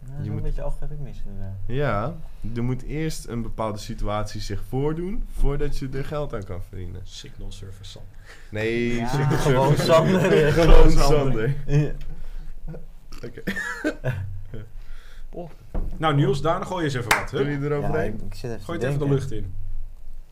Ja, 0.00 0.06
dat 0.06 0.14
Je 0.16 0.20
is 0.22 0.26
een 0.26 0.32
moet- 0.32 0.42
beetje 0.42 0.62
algoritmisch 0.62 1.22
inderdaad. 1.26 1.54
Ja, 1.66 2.14
er 2.54 2.64
moet 2.64 2.82
eerst 2.82 3.26
een 3.28 3.42
bepaalde 3.42 3.78
situatie 3.78 4.40
zich 4.40 4.62
voordoen 4.68 5.24
voordat 5.32 5.78
je 5.78 5.88
er 5.88 6.04
geld 6.04 6.34
aan 6.34 6.44
kan 6.44 6.62
verdienen. 6.62 7.00
Signal 7.04 7.52
service 7.52 7.84
Sander. 7.90 8.10
Nee, 8.50 8.94
Ja. 8.94 9.06
Gewoon 9.46 9.76
Sander. 9.76 10.52
Gewoon 10.52 10.90
Sander. 10.90 11.54
Ja. 11.66 11.90
Oké. 13.24 13.42
Nou 15.98 16.14
Niels, 16.14 16.42
daarna 16.42 16.64
gooi 16.64 16.78
je 16.84 16.84
eens 16.96 17.06
even 17.06 17.20
wat. 17.20 17.30
Hè? 17.30 17.38
je 17.38 17.58
Ja, 17.58 17.64
eroverheen? 17.64 18.14
ik, 18.14 18.20
ik 18.22 18.34
zit 18.34 18.50
even 18.50 18.64
Gooi 18.64 18.78
het 18.78 18.86
even 18.88 19.00
de 19.00 19.08
lucht 19.08 19.32
in. 19.32 19.54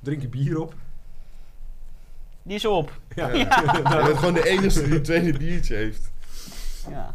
Drink 0.01 0.23
je 0.23 0.29
bier 0.29 0.61
op. 0.61 0.75
Die 2.45 2.55
is 2.57 2.65
op. 2.65 2.93
Ja. 3.15 3.29
Je 3.33 3.47
bent 4.05 4.19
gewoon 4.19 4.35
de 4.35 4.49
enige 4.49 4.83
die 4.85 4.93
het 4.93 5.05
tweede 5.05 5.39
biertje 5.39 5.75
heeft. 5.75 6.11
Ja. 6.91 7.15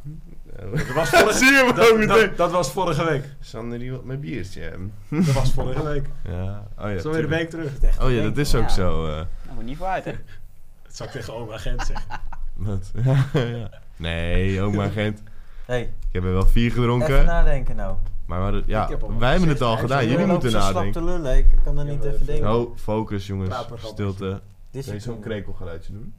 Ja, 0.59 0.65
Dat, 0.65 0.93
was 0.95 1.09
vorige, 1.09 1.73
dat, 2.07 2.07
dat, 2.19 2.37
dat 2.37 2.51
was 2.51 2.71
vorige 2.71 3.03
week. 3.05 3.23
Sander 3.39 3.79
die 3.79 3.89
wil 3.89 4.01
mijn 4.05 4.19
biertje 4.19 4.61
hebben. 4.61 4.93
Dat 5.09 5.25
was 5.33 5.51
vorige 5.53 5.83
week. 5.83 6.05
Ja, 6.23 6.31
oh 6.77 6.83
ja. 6.83 6.87
Dat 6.87 6.95
is 6.97 7.05
alweer 7.05 7.23
een 7.23 7.29
week 7.29 7.49
terug. 7.49 7.71
Oh 8.01 8.11
ja, 8.11 8.21
dat 8.23 8.37
is 8.37 8.55
ook 8.55 8.61
Ja. 8.61 8.69
zo. 8.69 9.07
eh, 9.07 9.15
Dat 9.17 9.55
moet 9.55 9.63
niet 9.65 9.77
vooruit, 9.77 10.05
hè? 10.05 10.11
Dat 10.85 10.95
zou 10.95 11.09
ik 11.09 11.15
tegen 11.15 11.33
oma 11.35 11.53
agent 11.53 11.85
zeggen. 11.85 12.05
wat? 12.55 12.91
ja. 13.33 13.69
Nee, 13.95 14.61
oma 14.61 14.83
agent. 14.85 15.21
Hey, 15.65 15.81
Ik 15.81 15.89
heb 16.11 16.23
er 16.23 16.33
wel 16.33 16.45
vier 16.47 16.63
even 16.65 16.75
gedronken. 16.77 17.25
nadenken 17.25 17.75
nou. 17.75 17.95
Maar 18.25 18.39
hadden- 18.41 18.63
ja, 18.65 18.83
Ik 18.83 18.89
heb 18.89 19.01
al 19.03 19.09
wat 19.09 19.17
wij 19.19 19.31
hebben 19.31 19.49
het 19.49 19.61
al 19.61 19.77
gedaan. 19.77 20.07
Jullie 20.07 20.25
moeten 20.25 20.51
zo 20.51 20.57
nadenken. 20.57 20.91
te 20.91 21.03
lullen, 21.03 21.37
ik 21.37 21.45
kan 21.63 21.77
er 21.79 21.85
Ja, 21.85 21.91
niet 21.91 21.99
even 22.03 22.13
even- 22.13 22.25
denken. 22.25 22.53
Oh, 22.55 22.77
focus 22.77 23.27
jongens. 23.27 23.55
Stilte. 23.83 24.41
Kun 24.71 24.93
je 24.93 24.99
zo'n 24.99 25.19
krekelgeluidje 25.19 25.93
doen? 25.93 26.13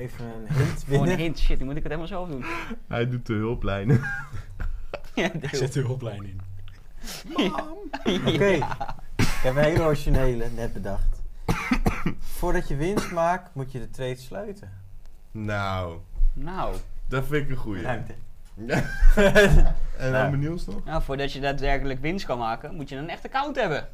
even 0.00 0.24
een 0.24 0.46
hint 0.56 0.82
Gewoon 0.84 0.84
binnen. 0.86 1.10
een 1.12 1.18
hint. 1.18 1.38
Shit, 1.38 1.58
nu 1.58 1.64
moet 1.64 1.76
ik 1.76 1.82
het 1.82 1.92
helemaal 1.92 2.06
zelf 2.08 2.28
doen. 2.28 2.44
Hij 2.88 3.08
doet 3.08 3.26
de 3.26 3.32
hulplijnen. 3.32 4.00
ja, 5.14 5.30
zet 5.52 5.72
de 5.72 5.80
hulplijn 5.80 6.24
in. 6.24 6.40
Oké, 8.26 8.48
ik 9.16 9.26
heb 9.42 9.56
een 9.56 9.62
hele 9.62 9.82
originele 9.82 10.48
net 10.54 10.72
bedacht. 10.72 11.22
Voordat 12.18 12.68
je 12.68 12.76
winst 12.76 13.10
maakt, 13.10 13.54
moet 13.54 13.72
je 13.72 13.78
de 13.78 13.90
trade 13.90 14.16
sluiten. 14.16 14.70
nou, 15.30 15.98
Nou, 16.32 16.76
dat 17.08 17.26
vind 17.26 17.44
ik 17.44 17.50
een 17.50 17.56
goeie. 17.56 17.82
Ruimte. 17.82 18.14
en 20.00 20.10
Ja. 20.12 20.22
dan 20.22 20.30
benieuwd 20.30 20.66
nog? 20.66 20.84
nou, 20.84 21.02
voordat 21.02 21.32
je 21.32 21.40
daadwerkelijk 21.40 22.00
winst 22.00 22.26
kan 22.26 22.38
maken, 22.38 22.74
moet 22.74 22.88
je 22.88 22.96
een 22.96 23.08
echt 23.08 23.24
account 23.24 23.56
hebben. 23.56 23.88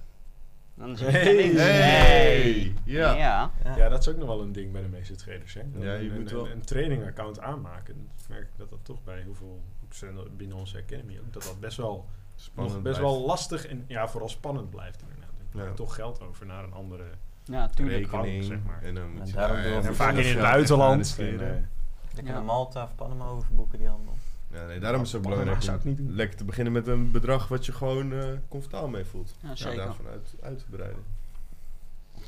Dan 0.74 0.96
Hey. 0.98 1.34
links. 1.36 1.60
Hey. 1.60 2.74
Ja. 2.84 3.12
ja. 3.14 3.50
Ja, 3.76 3.88
dat 3.88 4.00
is 4.00 4.08
ook 4.08 4.16
nog 4.16 4.28
wel 4.28 4.42
een 4.42 4.52
ding 4.52 4.72
bij 4.72 4.82
de 4.82 4.88
meeste 4.88 5.14
traders. 5.14 5.54
Hè? 5.54 5.60
Ja, 5.78 5.92
je 5.94 6.08
een, 6.10 6.20
moet 6.20 6.30
een, 6.30 6.36
wel- 6.36 6.48
een 6.48 6.60
trading 6.64 7.06
account 7.06 7.40
aanmaken. 7.40 7.94
Dan 7.94 8.08
merk 8.28 8.42
ik 8.42 8.48
dat 8.56 8.70
dat 8.70 8.78
toch 8.82 9.04
bij 9.04 9.20
heel 9.20 9.34
veel, 9.34 9.60
ook 9.84 9.94
zijn 9.94 10.16
binnen 10.36 10.56
onze 10.56 10.78
academy, 10.78 11.18
ook 11.18 11.32
dat 11.32 11.42
dat 11.42 11.60
best 11.60 11.76
wel, 11.76 12.06
Spannend 12.34 12.82
best 12.82 12.98
blijft. 12.98 13.14
wel 13.16 13.26
lastig 13.26 13.66
en 13.66 13.84
ja, 13.86 14.08
vooral 14.08 14.28
spannend 14.28 14.70
blijft 14.70 15.00
inderdaad. 15.02 15.24
Je 15.52 15.58
Ja. 15.58 15.72
toch 15.74 15.94
geld 15.94 16.20
over 16.22 16.46
naar 16.46 16.64
een 16.64 16.72
andere. 16.72 17.04
Ja, 17.44 17.68
tuurlijk. 17.68 18.10
rekening. 18.10 18.44
zeg 18.44 18.58
maar. 18.66 18.82
En 18.82 18.94
dan 18.94 19.10
moet 19.10 19.20
En 19.20 19.26
je 19.26 19.32
daar 19.32 19.64
En 19.64 19.94
vaak 19.94 20.14
in 20.14 20.26
het 20.26 20.38
buitenland. 20.38 21.16
En, 21.18 21.40
eh, 21.40 22.24
Ja. 22.24 22.32
naar 22.32 22.42
Malta 22.42 22.82
of 22.82 22.94
Panama 22.94 23.24
overboeken 23.26 23.78
die 23.78 23.88
handel. 23.88 24.14
Ja, 24.52 24.66
nee, 24.66 24.78
daarom 24.78 25.02
is 25.02 25.12
het 25.12 25.22
Panama 25.22 25.40
belangrijk 25.42 25.64
zou 25.66 25.76
om 25.84 25.90
ik 25.90 25.98
niet 25.98 26.06
doen. 26.06 26.16
lekker 26.16 26.36
te 26.36 26.44
beginnen 26.44 26.72
met 26.72 26.86
een 26.86 27.10
bedrag 27.10 27.48
wat 27.48 27.66
je 27.66 27.72
gewoon 27.72 28.12
eh, 28.12 28.24
comfortabel 28.48 28.88
mee 28.88 29.04
voelt. 29.04 29.34
Ja, 29.54 29.74
daarvan 29.74 30.06
uit, 30.10 30.34
uit 30.42 30.58
te 30.58 30.64
breiden. 30.70 31.02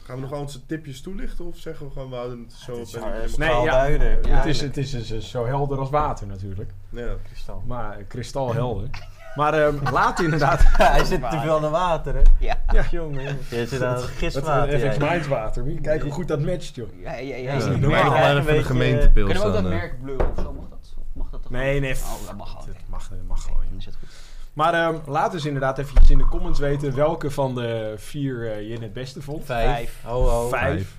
Gaan 0.05 0.17
we 0.17 0.23
nog 0.23 0.33
onze 0.41 0.67
tipjes 0.67 1.01
toelichten 1.01 1.45
of 1.47 1.57
zeggen 1.59 1.87
we 1.87 1.93
gewoon 1.93 2.11
we 2.11 2.17
houden 2.17 2.39
het 2.39 2.53
zo 2.53 2.73
op 2.73 3.37
Nee, 3.39 3.49
ja, 3.51 3.65
duiden, 3.65 4.19
het, 4.37 4.45
is, 4.47 4.61
het 4.61 4.77
is 4.77 4.91
dus 4.91 5.31
zo 5.31 5.47
helder 5.47 5.79
als 5.79 5.91
water 5.91 6.27
natuurlijk. 6.27 6.71
Ja. 6.89 7.15
Kristal. 7.23 7.63
Maar 7.67 7.99
eh, 7.99 8.05
kristalhelder. 8.09 8.89
Maar 9.35 9.55
ehm 9.55 9.93
laat 9.93 10.21
inderdaad. 10.21 10.63
Hij 10.77 11.05
zit 11.05 11.31
te 11.31 11.41
veel 11.41 11.61
naar 11.61 11.71
water, 11.71 12.15
hè? 12.15 12.23
Ja. 12.39 12.57
Ja. 12.73 12.85
Jongen, 12.91 13.15
jongen. 13.23 13.39
Je 13.51 13.67
zit 13.67 13.83
aan 13.83 13.93
het 13.93 14.01
Wat 14.01 14.11
gistwater. 14.11 14.81
FX. 14.93 14.99
Minds 14.99 15.27
water. 15.27 15.65
Kijken 15.83 16.07
hoe 16.07 16.15
goed 16.15 16.29
dat 16.29 16.41
matcht, 16.41 16.75
joh. 16.75 16.89
Ja, 17.03 17.13
ja, 17.15 17.19
ja. 17.19 17.37
Ja, 17.37 17.53
ja. 17.53 17.53
is 17.53 17.67
niet 17.67 17.81
normaal. 17.81 18.05
nog 18.05 18.13
Krijg 18.15 18.27
maar 18.27 18.31
een 18.37 18.41
even 18.43 18.49
een 18.51 18.57
beetje- 18.57 18.65
gemeentepils 18.65 19.27
Kunnen 19.33 19.43
we 19.43 19.49
ook 19.49 19.63
dat 19.63 19.73
eh. 19.73 19.79
merk 19.79 19.95
of 20.31 20.37
zo? 20.45 20.53
Mag 20.53 20.69
dat? 20.69 20.95
Of 20.99 21.05
mag 21.13 21.31
dat 21.31 21.38
toch 21.49 21.59
Nee, 21.61 21.81
nee. 21.81 21.95
Oh, 21.95 22.27
dat 22.27 22.37
mag 22.37 22.51
gewoon. 22.51 22.67
Dat 22.67 22.77
mag, 22.89 23.09
dat 23.09 23.19
mag 23.27 23.43
gewoon. 23.43 23.59
joh. 23.61 23.69
Dan 23.69 23.79
is 23.79 23.85
het 23.85 23.97
goed. 23.99 24.09
Maar 24.53 24.75
ehm, 24.75 24.97
laat 25.11 25.33
dus 25.33 25.45
inderdaad 25.45 25.79
eventjes 25.79 26.11
in 26.11 26.19
de 26.19 26.25
comments 26.25 26.59
weten 26.59 26.95
welke 26.95 27.31
van 27.31 27.55
de 27.55 27.95
vier 27.97 28.53
eh, 28.53 28.69
je 28.69 28.79
het 28.81 28.93
beste 28.93 29.23
vond. 29.23 29.45
Vijf. 29.45 29.95
Ho, 30.05 30.23
ho. 30.29 30.49
Vijf. 30.49 30.97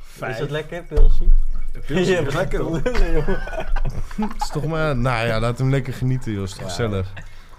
Vijf. 0.00 0.32
Is 0.32 0.38
dat 0.38 0.50
lekker, 0.50 0.84
pilsie? 0.84 1.32
De 1.72 1.78
pilsje 1.78 2.14
is 2.26 2.34
lekker 2.42 2.60
hoor. 2.60 2.80
Het 2.82 4.42
is 4.42 4.48
toch 4.48 4.64
maar, 4.64 4.96
nou 4.96 5.26
ja, 5.26 5.40
laat 5.40 5.58
hem 5.58 5.70
lekker 5.70 5.92
genieten 5.92 6.32
joh, 6.32 6.42
is 6.42 6.50
toch 6.50 6.60
Ja. 6.60 6.68
gezellig. 6.68 7.12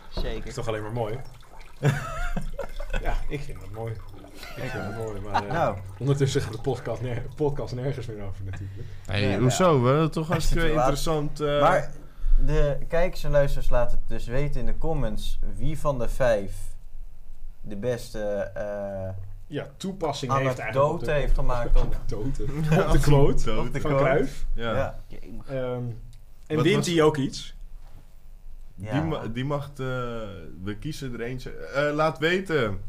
Zeker. 0.09 0.47
is 0.47 0.53
toch 0.53 0.67
alleen 0.67 0.81
maar 0.81 0.91
mooi. 0.91 1.19
ja, 3.01 3.15
ik 3.27 3.41
vind 3.41 3.59
dat 3.59 3.71
mooi. 3.71 3.93
Ik 4.55 4.63
vind 4.69 4.83
dat 4.83 5.05
mooi, 5.05 5.19
maar 5.21 5.43
eh, 5.43 5.51
Nou, 5.51 5.77
ondertussen 5.99 6.41
gaat 6.41 6.51
de 6.53 6.61
podcast, 6.61 7.01
ner- 7.01 7.23
podcast 7.35 7.75
nergens 7.75 8.05
meer 8.05 8.23
over 8.23 8.43
natuurlijk. 8.43 8.79
Hey, 9.05 9.21
Ja, 9.29 9.39
hoezo? 9.39 9.81
We 9.83 9.89
hadden 9.89 10.11
toch 10.11 10.27
hartstikke 10.27 10.63
laat. 10.67 10.75
interessant. 10.75 11.39
eh, 11.39 11.61
maar 11.61 11.91
de 12.45 12.77
kijkers 12.87 13.23
en 13.23 13.31
luisteraars 13.31 13.69
laten 13.69 13.97
het 13.99 14.07
dus 14.07 14.25
weten 14.27 14.59
in 14.59 14.65
de 14.65 14.77
comments 14.77 15.39
wie 15.55 15.79
van 15.79 15.99
de 15.99 16.09
vijf 16.09 16.53
de 17.61 17.75
beste 17.77 18.19
eh 18.53 19.09
Ja, 19.47 19.67
toepassing 19.77 20.31
heeft 20.31 20.45
eigenlijk... 20.59 20.77
anekdote 20.77 20.93
op 20.99 21.05
de- 21.05 21.11
heeft 21.11 21.33
gemaakt 21.33 21.81
op, 21.81 21.83
Anekdote. 21.95 22.45
Ja, 22.69 22.83
Op 22.87 22.91
de 22.91 22.99
kloot 22.99 23.43
dood. 23.45 23.67
op 23.67 23.73
de 23.73 23.81
van. 23.81 23.95
Cruijff. 23.97 24.45
Ja. 24.53 24.75
Ja. 24.75 24.99
Jemig. 25.07 25.47
Ehm, 25.47 25.83
en 26.47 26.55
Wat 26.55 26.63
wint 26.65 26.75
was- 26.75 26.87
hij 26.87 27.01
ook 27.03 27.17
iets? 27.17 27.55
Ja. 28.75 28.91
Die, 28.91 29.01
ma- 29.01 29.27
die 29.27 29.45
mag, 29.45 29.65
eh, 29.69 29.75
we 30.63 30.75
kiezen 30.79 31.13
er 31.13 31.21
eentje. 31.21 31.51
Eh, 31.51 31.93
laat 31.93 32.17
weten 32.19 32.81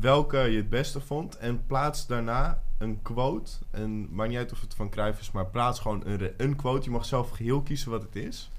welke 0.00 0.38
je 0.38 0.56
het 0.56 0.70
beste 0.70 1.00
vond. 1.00 1.36
En 1.36 1.66
plaats 1.66 2.06
daarna 2.06 2.62
een 2.78 3.02
quote. 3.02 3.52
En 3.70 4.14
maakt 4.14 4.28
niet 4.28 4.38
uit 4.38 4.52
of 4.52 4.60
het 4.60 4.74
van 4.74 4.90
Cruijff 4.90 5.20
is, 5.20 5.30
maar 5.30 5.46
plaats 5.46 5.80
gewoon 5.80 6.02
een, 6.06 6.32
een 6.36 6.56
quote. 6.56 6.84
Je 6.84 6.90
mag 6.90 7.04
zelf 7.04 7.30
geheel 7.30 7.62
kiezen 7.62 7.90
wat 7.90 8.02
het 8.02 8.16
is. 8.16 8.50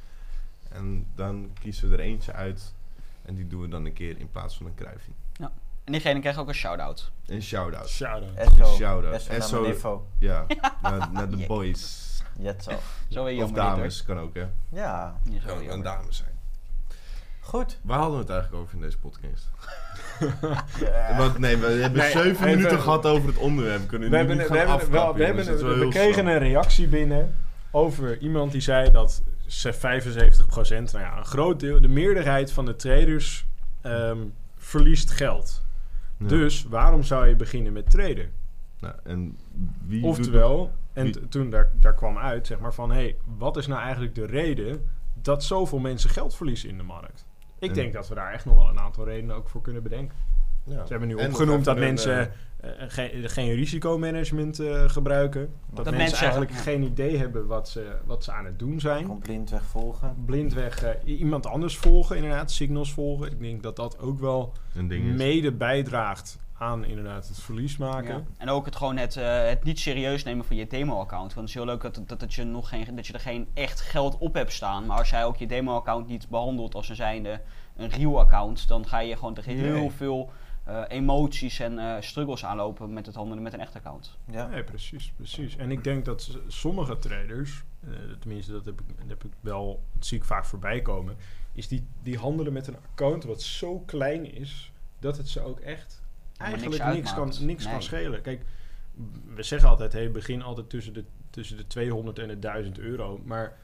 En 0.69 1.07
dan 1.15 1.51
kiezen 1.59 1.89
we 1.89 1.95
er 1.95 2.01
eentje 2.01 2.33
uit. 2.33 2.73
En 3.21 3.35
die 3.35 3.47
doen 3.47 3.61
we 3.61 3.67
dan 3.67 3.85
een 3.85 3.93
keer 3.93 4.19
in 4.19 4.31
plaats 4.31 4.57
van 4.57 4.65
een 4.65 4.75
Cruijffie. 4.75 5.13
En 5.83 5.93
diegene 5.93 6.19
krijgt 6.19 6.39
ook 6.39 6.47
een 6.47 6.53
shout-out. 6.53 7.11
Een 7.25 7.41
shout-out. 7.41 7.87
Shout-out. 7.89 8.37
Een 8.37 8.65
shout-out. 8.65 9.51
Mijn 9.51 9.65
info. 9.65 10.07
Ja, 10.19 10.45
naar, 10.81 11.11
naar 11.11 11.29
de 11.29 11.45
boys. 11.47 12.05
Jetzo. 12.39 12.71
Zo 13.09 13.27
je 13.29 13.43
Of 13.43 13.51
dames, 13.51 14.03
kan 14.03 14.19
ook 14.19 14.33
hè. 14.35 14.41
Ja, 14.41 14.49
Ja, 15.23 15.39
zo 15.39 15.45
Kan 15.45 15.49
ook 15.55 15.59
een 15.59 15.65
jammer. 15.65 15.83
dame 15.83 16.11
zijn. 16.11 16.36
Goed. 17.47 17.79
Waar 17.81 17.97
hadden 17.97 18.15
we 18.15 18.21
het 18.23 18.31
eigenlijk 18.31 18.63
over 18.63 18.75
in 18.75 18.81
deze 18.81 18.97
podcast? 18.97 19.49
Ja. 20.79 21.17
Want 21.17 21.37
nee, 21.37 21.57
we 21.57 21.65
hebben 21.67 21.99
Nee, 22.01 22.11
zeven 22.11 22.29
even- 22.29 22.45
minuten 22.49 22.79
gehad 22.79 23.05
over 23.05 23.27
het 23.27 23.37
onderwerp. 23.37 23.87
Kunnen 23.87 24.09
We 24.09 24.15
hebben, 24.17 24.37
niet 24.37 24.47
we 24.47 24.57
hebben, 24.57 24.91
wel, 24.91 25.13
we, 25.13 25.23
hebben, 25.23 25.89
kregen 25.89 26.27
een 26.27 26.37
reactie 26.39 26.87
binnen 26.87 27.35
over 27.71 28.17
iemand 28.19 28.51
die 28.51 28.61
zei 28.61 28.91
dat 28.91 29.21
ze 29.47 29.73
75%, 29.73 29.77
nou 30.91 30.99
ja, 31.05 31.17
een 31.17 31.25
groot 31.25 31.59
deel, 31.59 31.81
de 31.81 31.87
meerderheid 31.87 32.51
van 32.51 32.65
de 32.65 32.75
traders 32.75 33.45
ehm, 33.81 34.17
verliest 34.57 35.11
geld. 35.11 35.65
Ja. 36.17 36.27
Dus 36.27 36.63
waarom 36.69 37.03
zou 37.03 37.27
je 37.27 37.35
beginnen 37.35 37.73
met 37.73 37.89
traden? 37.89 38.31
Nou, 38.79 38.93
en 39.03 39.37
wie 39.85 40.01
doet 40.01 40.09
Oftewel, 40.09 40.71
en 40.93 41.11
t- 41.11 41.19
toen 41.29 41.49
daar, 41.49 41.71
daar 41.79 41.93
kwam 41.93 42.17
uit, 42.17 42.47
zeg 42.47 42.59
maar 42.59 42.73
van, 42.73 42.89
hé, 42.91 42.95
hey, 43.01 43.15
wat 43.37 43.57
is 43.57 43.67
nou 43.67 43.81
eigenlijk 43.81 44.15
de 44.15 44.25
reden 44.25 44.85
dat 45.13 45.43
zoveel 45.43 45.79
mensen 45.79 46.09
geld 46.09 46.35
verliezen 46.35 46.69
in 46.69 46.77
de 46.77 46.83
markt? 46.83 47.25
Ik 47.59 47.69
En- 47.69 47.75
denk 47.75 47.93
dat 47.93 48.07
we 48.07 48.15
daar 48.15 48.33
echt 48.33 48.45
nog 48.45 48.55
wel 48.55 48.69
een 48.69 48.79
aantal 48.79 49.05
redenen 49.05 49.35
ook 49.35 49.49
voor 49.49 49.61
kunnen 49.61 49.83
bedenken. 49.83 50.17
Ja. 50.63 50.85
Ze 50.85 50.91
hebben 50.91 51.07
nu 51.07 51.17
En 51.17 51.27
opgenoemd 51.27 51.65
dat 51.65 51.77
mensen 51.77 52.31
geen, 52.87 53.29
geen 53.29 53.53
risicomanagement 53.53 54.59
eh, 54.59 54.89
gebruiken. 54.89 55.41
Dat, 55.41 55.75
Dat 55.75 55.83
mensen, 55.85 55.97
mensen- 55.97 56.19
eigenlijk 56.21 56.51
ja. 56.51 56.57
geen 56.57 56.83
idee 56.83 57.17
hebben 57.17 57.47
wat 57.47 57.69
ze, 57.69 57.95
wat 58.05 58.23
ze 58.23 58.31
aan 58.31 58.45
het 58.45 58.59
doen 58.59 58.79
zijn. 58.79 59.01
Gewoon 59.01 59.19
blindweg 59.19 59.63
volgen. 59.63 60.15
Blindweg 60.25 60.83
eh, 60.83 61.19
iemand 61.19 61.45
anders 61.45 61.77
volgen, 61.77 62.15
inderdaad, 62.15 62.51
signals 62.51 62.93
volgen. 62.93 63.31
Ik 63.31 63.39
denk 63.39 63.63
dat 63.63 63.75
dat 63.75 63.99
ook 63.99 64.19
wel 64.19 64.53
een 64.75 64.87
ding 64.87 65.05
is. 65.09 65.15
mede 65.17 65.51
bijdraagt 65.51 66.39
aan 66.57 66.85
inderdaad 66.85 67.27
het 67.27 67.39
verlies 67.39 67.77
maken. 67.77 68.15
Ja. 68.15 68.23
En 68.37 68.49
ook 68.49 68.65
het 68.65 68.75
gewoon 68.75 68.97
het, 68.97 69.15
eh, 69.15 69.43
het 69.43 69.63
niet 69.63 69.79
serieus 69.79 70.23
nemen 70.23 70.45
van 70.45 70.55
je 70.55 70.67
demo-account. 70.67 71.33
Want 71.33 71.35
het 71.35 71.47
is 71.47 71.53
heel 71.53 71.65
leuk 71.65 71.81
dat, 71.81 72.01
dat, 72.07 72.19
dat, 72.19 72.33
je 72.33 72.43
nog 72.43 72.69
geen, 72.69 72.95
dat 72.95 73.07
je 73.07 73.13
er 73.13 73.19
geen 73.19 73.47
echt 73.53 73.81
geld 73.81 74.17
op 74.17 74.33
hebt 74.33 74.53
staan. 74.53 74.85
Maar 74.85 74.97
als 74.97 75.09
jij 75.09 75.25
ook 75.25 75.37
je 75.37 75.47
demo-account 75.47 76.07
niet 76.07 76.29
behandelt 76.29 76.75
als 76.75 76.89
een 76.89 76.95
zijnde 76.95 77.41
een 77.75 77.89
real 77.89 78.19
account, 78.19 78.67
dan 78.67 78.87
ga 78.87 78.99
je 78.99 79.15
gewoon 79.15 79.33
tegen 79.33 79.55
heel 79.55 79.73
Nee. 79.73 79.91
veel 79.91 80.31
eh, 80.63 80.83
emoties 80.87 81.59
en 81.59 81.79
eh, 81.79 81.95
struggles 82.01 82.45
aanlopen 82.45 82.93
met 82.93 83.05
het 83.05 83.15
handelen 83.15 83.43
met 83.43 83.53
een 83.53 83.59
echt 83.59 83.75
account. 83.75 84.17
Ja. 84.31 84.47
Nee, 84.47 84.63
precies, 84.63 85.11
precies. 85.15 85.55
En 85.55 85.71
ik 85.71 85.83
denk 85.83 86.05
dat 86.05 86.37
sommige 86.47 86.97
traders, 86.97 87.63
tenminste 88.19 88.51
dat 88.51 88.65
heb, 88.65 88.79
ik, 88.79 88.87
dat 88.97 89.07
heb 89.07 89.23
ik 89.23 89.31
wel, 89.39 89.83
dat 89.93 90.05
zie 90.05 90.17
ik 90.17 90.23
vaak 90.23 90.45
voorbij 90.45 90.81
komen, 90.81 91.15
is 91.53 91.67
die, 91.67 91.87
die 92.03 92.17
handelen 92.17 92.53
met 92.53 92.67
een 92.67 92.77
account 92.91 93.23
wat 93.23 93.41
zo 93.41 93.79
klein 93.79 94.33
is, 94.33 94.71
dat 94.99 95.17
het 95.17 95.29
ze 95.29 95.41
ook 95.41 95.59
echt 95.59 96.05
eigenlijk 96.37 96.83
niks 96.83 96.95
niks, 96.95 97.13
kan, 97.13 97.33
niks 97.45 97.69
kan 97.69 97.81
schelen. 97.83 98.21
Kijk, 98.21 98.41
we 99.35 99.43
zeggen 99.43 99.69
altijd, 99.69 99.93
hey, 99.93 100.11
begin 100.11 100.41
altijd 100.41 100.69
tussen 100.69 100.93
de, 100.93 101.03
tussen 101.29 101.57
de 101.57 101.67
200 101.67 102.19
en 102.19 102.27
de 102.27 102.39
1000 102.39 102.79
euro, 102.79 103.19
maar 103.25 103.57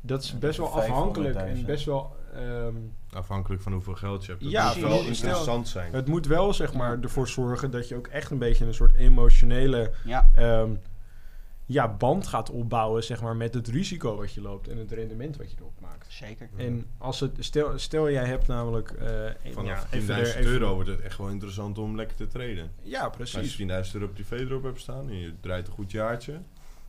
dat 0.00 0.22
is 0.22 0.38
best 0.38 0.58
wel 0.58 0.72
afhankelijk 0.72 1.34
500.000. 1.38 1.40
en 1.42 1.64
best 1.64 1.84
wel... 1.84 2.16
ehm, 2.34 2.74
Afhankelijk 3.12 3.62
van 3.62 3.72
hoeveel 3.72 3.94
geld 3.94 4.24
je 4.24 4.30
hebt. 4.30 4.42
Dat 4.42 4.52
Ja, 4.52 4.66
moet 4.66 4.76
wel 4.82 5.02
interessant 5.02 5.68
zijn. 5.68 5.92
het 5.92 6.06
moet 6.06 6.26
wel 6.26 6.52
zeg 6.54 6.72
maar 6.74 6.98
ervoor 7.00 7.28
zorgen 7.28 7.70
dat 7.70 7.88
je 7.88 7.96
ook 7.96 8.06
echt 8.06 8.30
een 8.30 8.38
beetje 8.38 8.64
een 8.66 8.74
soort 8.74 8.94
emotionele 8.94 9.90
Ja, 10.04 10.30
ehm, 10.34 10.70
ja, 11.72 11.88
band 11.88 12.26
gaat 12.26 12.50
opbouwen 12.50 13.04
zeg 13.04 13.22
maar, 13.22 13.36
met 13.36 13.54
het 13.54 13.68
risico 13.68 14.16
wat 14.16 14.32
je 14.32 14.40
loopt 14.40 14.68
en 14.68 14.76
het 14.76 14.92
rendement 14.92 15.36
wat 15.36 15.50
je 15.50 15.56
erop 15.58 15.80
maakt. 15.80 16.06
zeker. 16.12 16.48
En 16.56 16.86
als 16.98 17.20
het, 17.20 17.36
stel, 17.38 17.78
stel 17.78 18.10
jij 18.10 18.24
hebt 18.24 18.46
namelijk... 18.46 18.90
eh, 18.90 19.24
een- 19.24 19.52
Vanaf 19.52 19.66
ja, 19.90 19.98
10.000 19.98 20.02
even 20.02 20.14
er- 20.14 20.36
even- 20.36 20.44
euro 20.52 20.74
wordt 20.74 20.88
het 20.88 21.00
echt 21.00 21.18
wel 21.18 21.28
interessant 21.28 21.78
om 21.78 21.96
lekker 21.96 22.16
te 22.16 22.26
traden. 22.26 22.70
Ja, 22.82 23.00
Als 23.04 23.16
precies. 23.16 23.56
je 23.56 23.66
10.000 23.66 23.94
euro 23.94 24.08
privé 24.08 24.36
erop 24.36 24.62
hebt 24.62 24.80
staan 24.80 25.08
en 25.08 25.16
je 25.18 25.32
draait 25.40 25.66
een 25.66 25.72
goed 25.72 25.90
jaartje. 25.90 26.40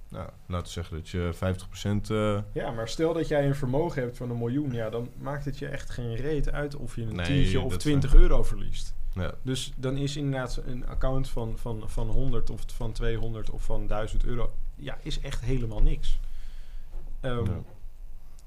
Nou, 0.10 0.30
laten 0.48 0.66
we 0.66 0.72
zeggen 0.72 0.96
dat 0.98 1.10
je 1.10 1.30
50% 1.34 2.10
eh 2.12 2.40
Ja, 2.54 2.72
maar 2.72 2.88
stel 2.90 3.14
dat 3.14 3.28
jij 3.28 3.46
een 3.48 3.56
vermogen 3.56 4.02
hebt 4.02 4.18
van 4.18 4.30
een 4.30 4.38
miljoen, 4.38 4.72
ja, 4.72 4.90
dan 4.90 5.10
maakt 5.18 5.46
het 5.46 5.58
je 5.60 5.68
echt 5.68 5.90
geen 5.90 6.16
reet 6.16 6.52
uit 6.52 6.76
of 6.76 6.96
je 6.96 7.02
een 7.02 7.16
Nee, 7.16 7.26
tientje 7.26 7.60
of 7.62 7.72
dat 7.72 7.80
20 7.80 8.16
euro 8.16 8.44
verliest. 8.44 8.94
Ja, 9.14 9.34
Dus 9.42 9.74
dan 9.76 9.98
is 9.98 10.16
inderdaad 10.18 10.62
een 10.66 10.88
account 10.88 11.30
van, 11.30 11.58
van, 11.58 11.84
van 11.86 12.08
100 12.08 12.50
of 12.50 12.62
van 12.74 12.92
200 12.92 13.50
of 13.50 13.64
van 13.64 13.88
1000 13.88 14.26
euro, 14.26 14.54
ja, 14.76 14.98
is 15.02 15.20
echt 15.20 15.42
helemaal 15.42 15.82
niks. 15.82 16.20
Ehm, 17.20 17.46
Ja. 17.46 17.62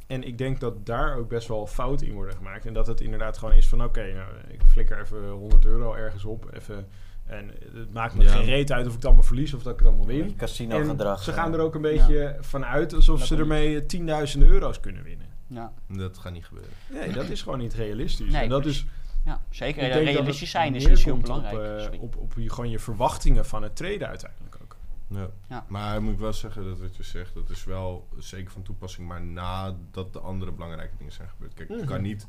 En 0.07 0.23
ik 0.27 0.39
denk 0.39 0.61
dat 0.61 0.87
daar 0.87 1.17
ook 1.17 1.29
best 1.29 1.49
wel 1.49 1.67
fouten 1.67 2.07
in 2.07 2.13
worden 2.15 2.35
gemaakt. 2.37 2.67
En 2.67 2.73
dat 2.75 2.87
het 2.87 3.01
inderdaad 3.01 3.39
gewoon 3.39 3.55
is 3.55 3.69
van, 3.69 3.85
oké, 3.85 4.13
nou, 4.13 4.29
ik 4.49 4.61
flikker 4.67 5.01
even 5.01 5.31
100 5.31 5.65
euro 5.65 5.95
ergens 5.95 6.25
op, 6.25 6.49
even 6.53 6.87
En 7.25 7.51
het 7.75 7.93
maakt 7.93 8.15
me 8.15 8.23
Ja. 8.23 8.31
geen 8.31 8.45
reet 8.45 8.73
uit 8.73 8.83
of 8.85 8.89
ik 8.91 8.97
het 8.97 9.05
allemaal 9.05 9.23
verlies 9.23 9.55
of 9.55 9.63
dat 9.63 9.73
ik 9.73 9.79
het 9.79 9.89
allemaal 9.89 10.07
win. 10.07 10.37
Casino 10.37 10.79
En 10.81 10.87
gedrag. 10.87 11.23
ze 11.23 11.33
gaan 11.33 11.53
er 11.55 11.61
ook 11.61 11.75
een 11.75 11.81
beetje 11.83 12.37
vanuit 12.41 12.95
alsof 12.95 13.19
Dat 13.19 13.27
ze 13.27 13.33
niet. 13.33 13.43
ermee 13.43 13.87
tienduizenden 13.87 14.49
euro's 14.49 14.81
kunnen 14.81 15.03
winnen. 15.03 15.27
Ja, 15.47 15.73
Dat 15.89 16.19
gaat 16.19 16.33
niet 16.33 16.45
gebeuren. 16.47 16.73
Nee, 16.93 17.13
dat 17.13 17.29
is 17.29 17.43
gewoon 17.43 17.59
niet 17.59 17.75
realistisch. 17.75 18.33
Nee, 18.33 18.43
en 18.43 18.49
dat 18.49 18.63
precies. 18.63 18.83
is, 18.83 18.89
ja 19.25 19.41
zeker. 19.51 19.83
ik 19.83 19.93
denk 19.93 20.05
dat 20.05 20.15
Realistisch 20.15 20.41
het 20.41 20.49
zijn 20.49 20.75
is, 20.75 20.85
is 20.85 21.05
heel 21.05 21.19
belangrijk. 21.19 21.85
Op, 21.85 21.93
eh, 21.95 22.03
op, 22.03 22.17
op 22.17 22.33
je, 22.37 22.51
gewoon 22.51 22.71
je 22.71 22.79
verwachtingen 22.79 23.47
van 23.47 23.63
het 23.63 23.77
treden 23.77 24.09
uiteindelijk 24.09 24.57
ook. 24.63 24.77
Ja. 25.09 25.31
Ja. 25.49 25.65
Maar 25.69 26.03
moet 26.03 26.13
ik 26.13 26.19
wel 26.19 26.33
zeggen 26.33 26.65
dat 26.65 26.81
wat 26.81 26.97
je 26.97 27.03
zegt, 27.03 27.35
dat 27.35 27.51
is 27.51 27.65
wel 27.65 28.09
zeker 28.19 28.51
van 28.51 28.63
toepassing, 28.63 29.09
maar 29.09 29.23
nadat 29.23 30.13
de 30.13 30.21
andere 30.21 30.53
belangrijke 30.53 30.97
dingen 30.99 31.13
zijn 31.13 31.29
gebeurd. 31.29 31.55
Kijk, 31.55 31.69
je 31.69 31.77
Mhm. 31.77 31.87
kan 31.87 32.03
niet 32.03 32.27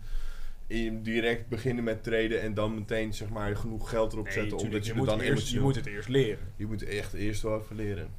in 0.68 1.04
direct 1.04 1.48
beginnen 1.50 1.84
met 1.84 2.04
traden 2.04 2.42
en 2.42 2.54
dan 2.54 2.74
meteen 2.76 3.14
zeg 3.14 3.30
maar 3.30 3.56
genoeg 3.56 3.90
geld 3.90 4.14
erop 4.14 4.26
zetten, 4.28 4.58
tuurlijk, 4.58 4.66
omdat 4.68 4.86
je, 4.86 4.92
je, 4.92 4.98
moet 4.98 5.08
dan 5.08 5.20
eerst, 5.20 5.50
je 5.50 5.60
moet 5.60 5.76
het 5.76 5.86
eerst 5.86 6.08
leren. 6.08 6.52
Je 6.56 6.66
moet 6.66 6.84
echt 6.84 7.14
eerst 7.14 7.42
wel 7.42 7.60
even 7.60 7.76
leren. 7.76 8.10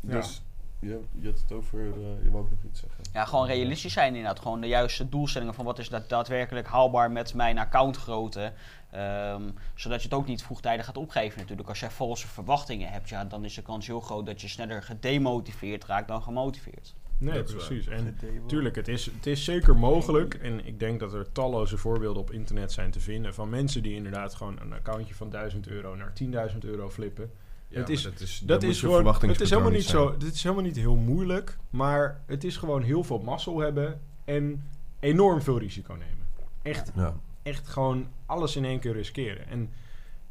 Ja. 0.00 0.16
Dus 0.16 0.42
je, 0.80 1.00
je 1.12 1.26
had 1.26 1.40
het 1.40 1.52
over, 1.52 1.78
eh, 1.78 2.22
je 2.22 2.30
wou 2.30 2.44
ook 2.44 2.50
nog 2.50 2.62
iets 2.64 2.80
zeggen. 2.80 3.04
Ja, 3.12 3.24
gewoon 3.24 3.46
realistisch 3.46 3.92
zijn 3.92 4.14
inderdaad. 4.14 4.40
Gewoon 4.40 4.60
de 4.60 4.66
juiste 4.66 5.08
doelstellingen 5.08 5.54
van 5.54 5.64
wat 5.64 5.78
is 5.78 5.88
dat 5.88 6.08
daadwerkelijk 6.08 6.66
haalbaar 6.66 7.10
met 7.10 7.34
mijn 7.34 7.58
accountgrootte. 7.58 8.52
Ehm, 8.90 9.50
zodat 9.74 10.02
je 10.02 10.08
het 10.08 10.16
ook 10.16 10.26
niet 10.26 10.42
vroegtijdig 10.42 10.84
gaat 10.84 10.96
opgeven 10.96 11.38
natuurlijk. 11.38 11.68
Als 11.68 11.80
jij 11.80 11.90
valse 11.90 12.26
verwachtingen 12.26 12.90
hebt, 12.90 13.08
ja, 13.08 13.24
dan 13.24 13.44
is 13.44 13.54
de 13.54 13.62
kans 13.62 13.86
heel 13.86 14.00
groot 14.00 14.26
dat 14.26 14.40
je 14.40 14.48
sneller 14.48 14.82
gedemotiveerd 14.82 15.84
raakt 15.84 16.08
dan 16.08 16.22
gemotiveerd. 16.22 16.94
Nee, 17.18 17.34
Dat 17.34 17.56
precies. 17.56 17.86
En. 17.86 18.18
Tuurlijk, 18.46 18.76
het 18.76 18.88
is, 18.88 19.06
het 19.06 19.26
is 19.26 19.44
zeker 19.44 19.76
mogelijk. 19.76 20.34
En 20.34 20.66
ik 20.66 20.78
denk 20.78 21.00
dat 21.00 21.14
er 21.14 21.32
talloze 21.32 21.76
voorbeelden 21.76 22.22
op 22.22 22.30
internet 22.30 22.72
zijn 22.72 22.90
te 22.90 23.00
vinden. 23.00 23.34
Van 23.34 23.48
mensen 23.48 23.82
die 23.82 23.94
inderdaad 23.94 24.34
gewoon 24.34 24.60
een 24.60 24.72
accountje 24.72 25.14
van 25.14 25.30
1000 25.30 25.68
euro 25.68 25.94
naar 25.94 26.12
10.000 26.52 26.58
euro 26.58 26.90
flippen. 26.90 27.30
Ja, 27.68 27.78
Het 27.80 27.88
is- 27.88 28.02
dat 28.02 28.20
is, 28.20 28.38
Dat 28.38 28.64
gewoon. 28.76 29.06
Het 29.30 29.40
is 29.40 29.50
helemaal 29.50 29.70
niet 29.70 29.84
zijn. 29.84 30.02
zo. 30.02 30.16
Dit 30.16 30.34
is 30.34 30.42
helemaal 30.42 30.64
niet 30.64 30.76
heel 30.76 30.96
moeilijk. 30.96 31.56
Maar 31.70 32.20
het 32.26 32.44
is 32.44 32.56
gewoon 32.56 32.82
heel 32.82 33.04
veel 33.04 33.18
mazzel 33.18 33.58
hebben. 33.58 34.00
En 34.24 34.68
enorm 35.00 35.42
veel 35.42 35.58
risico 35.58 35.92
nemen. 35.92 36.26
Echt, 36.62 36.92
Ja. 36.94 37.14
echt 37.42 37.68
gewoon 37.68 38.06
alles 38.26 38.56
in 38.56 38.64
één 38.64 38.78
keer 38.80 38.92
riskeren. 38.92 39.46
En 39.48 39.70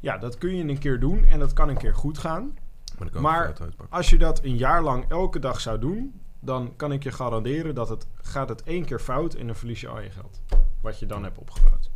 ja, 0.00 0.18
dat 0.18 0.38
kun 0.38 0.56
je 0.56 0.64
een 0.64 0.78
keer 0.78 1.00
doen. 1.00 1.24
En 1.24 1.38
dat 1.38 1.52
kan 1.52 1.68
een 1.68 1.76
keer 1.78 1.94
goed 1.94 2.18
gaan. 2.18 2.58
Maar, 2.98 3.22
Maar- 3.22 3.46
het. 3.46 3.60
Als 3.88 4.10
je 4.10 4.18
dat 4.18 4.44
een 4.44 4.56
jaar 4.56 4.82
lang 4.82 5.04
elke 5.08 5.38
dag 5.38 5.60
zou 5.60 5.78
doen, 5.78 6.20
dan 6.40 6.76
kan 6.76 6.92
ik 6.92 7.02
je 7.02 7.12
garanderen 7.12 7.74
dat 7.74 7.88
het 7.88 8.06
gaat 8.14 8.48
het 8.48 8.62
één 8.62 8.84
keer 8.84 8.98
fout 9.00 9.34
en 9.34 9.46
dan 9.46 9.56
verlies 9.56 9.80
je 9.80 9.88
al 9.88 10.00
je 10.00 10.10
geld. 10.10 10.40
Wat 10.80 10.98
je 10.98 11.06
dan 11.06 11.22
hebt 11.22 11.38
opgebouwd. 11.38 11.90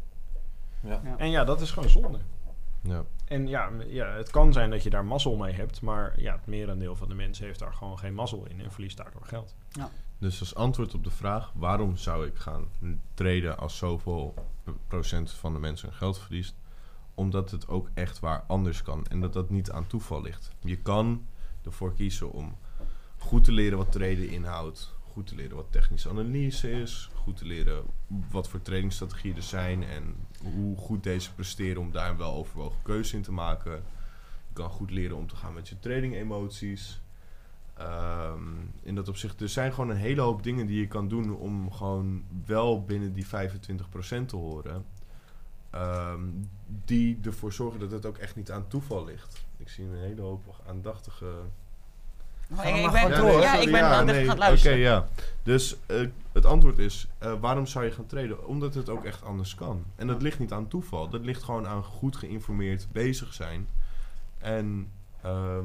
Ja. 0.82 1.00
Ja. 1.04 1.16
En 1.18 1.30
ja, 1.30 1.44
dat 1.44 1.60
is 1.60 1.70
gewoon 1.70 1.88
zonde. 1.88 2.18
Ja. 2.82 3.04
En 3.24 3.48
ja, 3.48 3.70
ja, 3.86 4.06
het 4.06 4.30
kan 4.30 4.52
zijn 4.52 4.70
dat 4.70 4.82
je 4.82 4.90
daar 4.90 5.04
mazzel 5.04 5.36
mee 5.36 5.52
hebt, 5.52 5.80
maar 5.80 6.20
ja, 6.20 6.32
het 6.32 6.46
merendeel 6.46 6.96
van 6.96 7.08
de 7.08 7.14
mensen 7.14 7.46
heeft 7.46 7.58
daar 7.58 7.74
gewoon 7.74 7.98
geen 7.98 8.14
mazzel 8.14 8.46
in 8.46 8.60
en 8.60 8.72
verliest 8.72 8.96
daardoor 8.96 9.24
geld. 9.24 9.54
Dus 10.18 10.40
als 10.40 10.54
antwoord 10.54 10.94
op 10.94 11.04
de 11.04 11.10
vraag 11.10 11.52
waarom 11.54 11.96
zou 11.96 12.26
ik 12.26 12.36
gaan 12.36 12.68
treden 13.14 13.58
als 13.58 13.76
zoveel 13.76 14.34
procent 14.88 15.30
van 15.30 15.52
de 15.52 15.58
mensen 15.58 15.88
hun 15.88 15.96
geld 15.96 16.18
verliest, 16.18 16.54
omdat 17.14 17.50
het 17.50 17.68
ook 17.68 17.90
echt 17.94 18.20
waar 18.20 18.44
anders 18.46 18.82
kan 18.82 19.06
en 19.06 19.20
dat 19.20 19.32
dat 19.32 19.50
niet 19.50 19.70
aan 19.70 19.86
toeval 19.86 20.22
ligt. 20.22 20.50
Je 20.60 20.76
kan 20.76 21.26
ervoor 21.64 21.94
kiezen 21.94 22.32
om 22.32 22.56
goed 23.18 23.44
te 23.44 23.52
leren 23.52 23.78
wat 23.78 23.92
traden 23.92 24.28
inhoudt, 24.28 24.94
goed 25.12 25.26
te 25.26 25.34
leren 25.34 25.56
wat 25.56 25.72
technische 25.72 26.08
analyse 26.08 26.70
is, 26.70 27.10
goed 27.14 27.36
te 27.36 27.44
leren 27.44 27.84
wat 28.30 28.48
voor 28.48 28.62
tradingstrategieën 28.62 29.36
er 29.36 29.42
zijn 29.42 29.82
en 29.84 30.14
hoe 30.42 30.76
goed 30.76 31.02
deze 31.02 31.34
presteren 31.34 31.82
om 31.82 31.90
daar 31.90 32.10
een 32.10 32.16
wel 32.16 32.34
overwogen 32.34 32.82
keuze 32.82 33.16
in 33.16 33.22
te 33.22 33.32
maken. 33.32 33.72
Je 34.48 34.52
kan 34.52 34.70
goed 34.70 34.90
leren 34.90 35.16
om 35.16 35.26
te 35.26 35.36
gaan 35.36 35.54
met 35.54 35.68
je 35.68 35.78
trading 35.78 36.14
emoties. 36.14 37.00
Ehm, 37.74 38.42
in 38.82 38.94
dat 38.94 39.08
opzicht, 39.08 39.40
er 39.40 39.48
zijn 39.48 39.72
gewoon 39.72 39.90
een 39.90 39.96
hele 39.96 40.20
hoop 40.20 40.42
dingen 40.42 40.66
die 40.66 40.80
je 40.80 40.88
kan 40.88 41.08
doen 41.08 41.36
om 41.36 41.72
gewoon 41.72 42.24
wel 42.46 42.84
binnen 42.84 43.12
die 43.12 43.26
25% 43.26 44.28
te 44.28 44.36
horen. 44.36 44.84
Ehm, 45.70 46.22
die 46.66 47.18
ervoor 47.22 47.52
zorgen 47.52 47.80
dat 47.80 47.90
het 47.90 48.06
ook 48.06 48.18
echt 48.18 48.36
niet 48.36 48.50
aan 48.50 48.68
toeval 48.68 49.04
ligt. 49.04 49.46
Ik 49.56 49.68
zie 49.68 49.84
een 49.84 49.96
hele 49.96 50.22
hoop 50.22 50.62
aandachtige. 50.66 51.26
Maar 52.56 52.66
ik, 52.66 52.90
ben, 52.90 53.40
ja, 53.40 53.54
ik 53.54 53.70
ben 53.70 53.80
ja, 53.80 53.92
aan 53.92 54.06
het 54.06 54.16
nee, 54.16 54.26
gaan 54.26 54.38
luisteren. 54.38 54.76
Oké, 54.76 54.86
ja. 54.86 55.08
Dus 55.42 55.76
eh, 55.86 56.06
het 56.32 56.46
antwoord 56.46 56.78
is: 56.78 57.08
eh, 57.18 57.32
waarom 57.40 57.66
zou 57.66 57.84
je 57.84 57.90
gaan 57.90 58.06
traden? 58.06 58.46
Omdat 58.46 58.74
het 58.74 58.88
ook 58.88 59.04
echt 59.04 59.24
anders 59.24 59.54
kan. 59.54 59.84
En 59.96 60.06
dat 60.06 60.22
ligt 60.22 60.38
niet 60.38 60.52
aan 60.52 60.68
toeval. 60.68 61.08
Dat 61.08 61.24
ligt 61.24 61.42
gewoon 61.42 61.66
aan 61.66 61.82
goed 61.84 62.16
geïnformeerd 62.16 62.86
bezig 62.92 63.34
zijn. 63.34 63.68
En 64.38 64.90
ehm, 65.22 65.64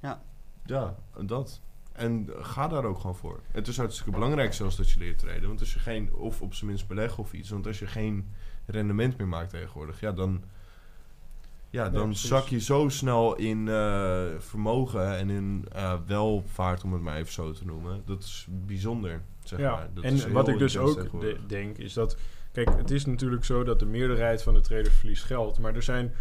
Ja. 0.00 0.20
ja, 0.64 0.94
dat. 1.20 1.60
En 1.92 2.28
ga 2.40 2.68
daar 2.68 2.84
ook 2.84 2.98
gewoon 2.98 3.16
voor. 3.16 3.40
Het 3.50 3.68
is 3.68 3.76
hartstikke 3.76 4.10
belangrijk 4.10 4.54
zelfs 4.54 4.76
dat 4.76 4.90
je 4.90 4.98
leert 4.98 5.18
traden. 5.18 5.48
Want 5.48 5.60
als 5.60 5.72
je 5.72 5.78
geen, 5.78 6.14
of 6.14 6.40
op 6.42 6.54
zijn 6.54 6.70
minst 6.70 6.88
beleggen 6.88 7.18
of 7.22 7.32
iets. 7.32 7.50
Want 7.50 7.66
als 7.66 7.78
je 7.78 7.86
geen 7.86 8.34
rendement 8.66 9.18
meer 9.18 9.28
maakt 9.28 9.50
tegenwoordig, 9.50 10.00
ja, 10.00 10.12
dan, 10.12 10.42
ja, 11.70 11.90
dan 11.90 12.14
zak 12.14 12.46
je 12.46 12.60
zo 12.60 12.88
snel 12.88 13.36
in 13.36 13.68
eh, 13.68 14.24
vermogen 14.38 15.16
en 15.16 15.30
in 15.30 15.64
eh, 15.72 15.94
welvaart, 16.06 16.84
om 16.84 16.92
het 16.92 17.02
maar 17.02 17.16
even 17.16 17.32
zo 17.32 17.52
te 17.52 17.64
noemen. 17.64 18.02
Dat 18.04 18.22
is 18.22 18.46
bijzonder, 18.50 19.22
zeg 19.44 19.58
ja, 19.58 19.70
maar. 19.70 19.88
Dat 19.94 20.04
en 20.04 20.32
wat 20.32 20.48
ik 20.48 20.58
dus 20.58 20.78
ook 20.78 21.20
de- 21.20 21.38
denk 21.46 21.78
is 21.78 21.92
dat, 21.92 22.16
kijk, 22.52 22.76
het 22.76 22.90
is 22.90 23.06
natuurlijk 23.06 23.44
zo 23.44 23.64
dat 23.64 23.78
de 23.78 23.86
meerderheid 23.86 24.42
van 24.42 24.54
de 24.54 24.60
traders 24.60 24.94
verliest 24.94 25.24
geld, 25.24 25.58
maar 25.58 25.74
er 25.74 25.82
zijn, 25.82 26.12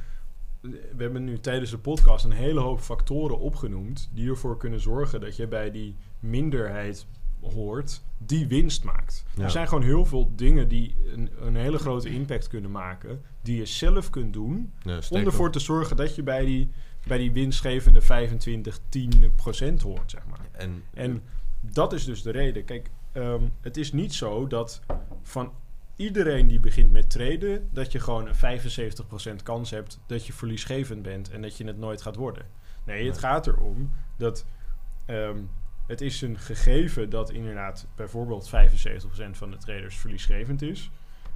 we 0.61 0.97
hebben 0.97 1.23
nu 1.23 1.39
tijdens 1.39 1.71
de 1.71 1.77
podcast 1.77 2.25
een 2.25 2.31
hele 2.31 2.59
hoop 2.59 2.79
factoren 2.79 3.39
opgenoemd 3.39 4.09
die 4.13 4.29
ervoor 4.29 4.57
kunnen 4.57 4.79
zorgen 4.79 5.21
dat 5.21 5.35
je 5.35 5.47
bij 5.47 5.71
die 5.71 5.95
minderheid 6.19 7.07
hoort 7.53 8.01
die 8.17 8.47
winst 8.47 8.83
maakt. 8.83 9.25
Ja. 9.35 9.43
Er 9.43 9.51
zijn 9.51 9.67
gewoon 9.67 9.83
heel 9.83 10.05
veel 10.05 10.31
dingen 10.35 10.67
die 10.67 10.95
een, 11.13 11.29
een 11.41 11.55
hele 11.55 11.77
grote 11.77 12.09
impact 12.09 12.47
kunnen 12.47 12.71
maken, 12.71 13.21
die 13.41 13.57
je 13.57 13.65
zelf 13.65 14.09
kunt 14.09 14.33
doen 14.33 14.73
Ja, 14.81 14.99
om 15.09 15.25
ervoor 15.25 15.47
op. 15.47 15.53
te 15.53 15.59
zorgen 15.59 15.95
dat 15.95 16.15
je 16.15 16.23
bij 16.23 16.45
die, 16.45 16.71
bij 17.07 17.17
die 17.17 17.31
winstgevende 17.31 18.01
25, 18.01 18.79
10 18.89 19.31
procent 19.35 19.81
hoort, 19.81 20.11
zeg 20.11 20.21
maar. 20.29 20.47
En, 20.51 20.83
En 20.93 21.21
dat 21.61 21.93
is 21.93 22.05
dus 22.05 22.21
de 22.21 22.31
reden. 22.31 22.65
Kijk, 22.65 22.89
ehm, 23.11 23.43
het 23.61 23.77
is 23.77 23.91
niet 23.91 24.13
zo 24.13 24.47
dat 24.47 24.81
van 25.21 25.51
iedereen 25.95 26.47
die 26.47 26.59
begint 26.59 26.91
met 26.91 27.09
traden, 27.09 27.67
dat 27.71 27.91
je 27.91 27.99
gewoon 27.99 28.27
een 28.27 28.35
75% 28.35 29.43
kans 29.43 29.69
hebt 29.69 29.99
dat 30.07 30.25
je 30.25 30.33
verliesgevend 30.33 31.01
bent 31.01 31.29
en 31.29 31.41
dat 31.41 31.57
je 31.57 31.65
het 31.65 31.77
nooit 31.77 32.01
gaat 32.01 32.15
worden. 32.15 32.45
Nee, 32.85 33.03
het 33.05 33.11
Nee. 33.11 33.19
gaat 33.21 33.47
erom 33.47 33.91
dat 34.17 34.45
ehm, 35.05 35.37
het 35.87 36.01
is 36.01 36.21
een 36.21 36.37
gegeven 36.39 37.09
dat 37.09 37.29
inderdaad 37.31 37.87
bijvoorbeeld 37.95 38.49
75% 38.49 39.29
van 39.31 39.51
de 39.51 39.57
traders 39.57 39.97
verliesgevend 39.97 40.61
is. 40.61 40.91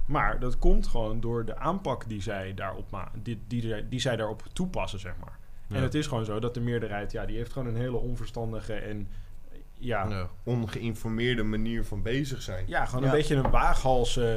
Maar 0.06 0.40
dat 0.40 0.58
komt 0.58 0.86
gewoon 0.86 1.20
door 1.20 1.44
de 1.44 1.56
aanpak 1.56 2.08
die 2.08 2.22
zij 2.22 2.54
daarop, 2.54 2.90
ma- 2.90 3.10
die, 3.22 3.42
die, 3.46 3.88
die 3.88 4.00
zij 4.00 4.16
daarop 4.16 4.42
toepassen, 4.52 5.00
zeg 5.00 5.14
maar. 5.20 5.38
ja. 5.66 5.76
En 5.76 5.82
het 5.82 5.94
is 5.94 6.06
gewoon 6.06 6.24
zo 6.24 6.38
dat 6.40 6.54
de 6.54 6.60
meerderheid, 6.60 7.12
ja, 7.12 7.26
die 7.26 7.36
heeft 7.36 7.52
gewoon 7.52 7.68
een 7.68 7.76
hele 7.80 7.96
onverstandige 7.96 8.74
en 8.74 9.08
ja, 9.78 10.28
ongeïnformeerde 10.42 11.42
manier 11.42 11.84
van 11.84 12.02
bezig 12.02 12.42
zijn. 12.42 12.66
gewoon 12.66 13.02
Ja. 13.02 13.10
een 13.10 13.16
beetje 13.16 13.34
een 13.36 13.50
waaghals, 13.50 14.16
eh, 14.16 14.34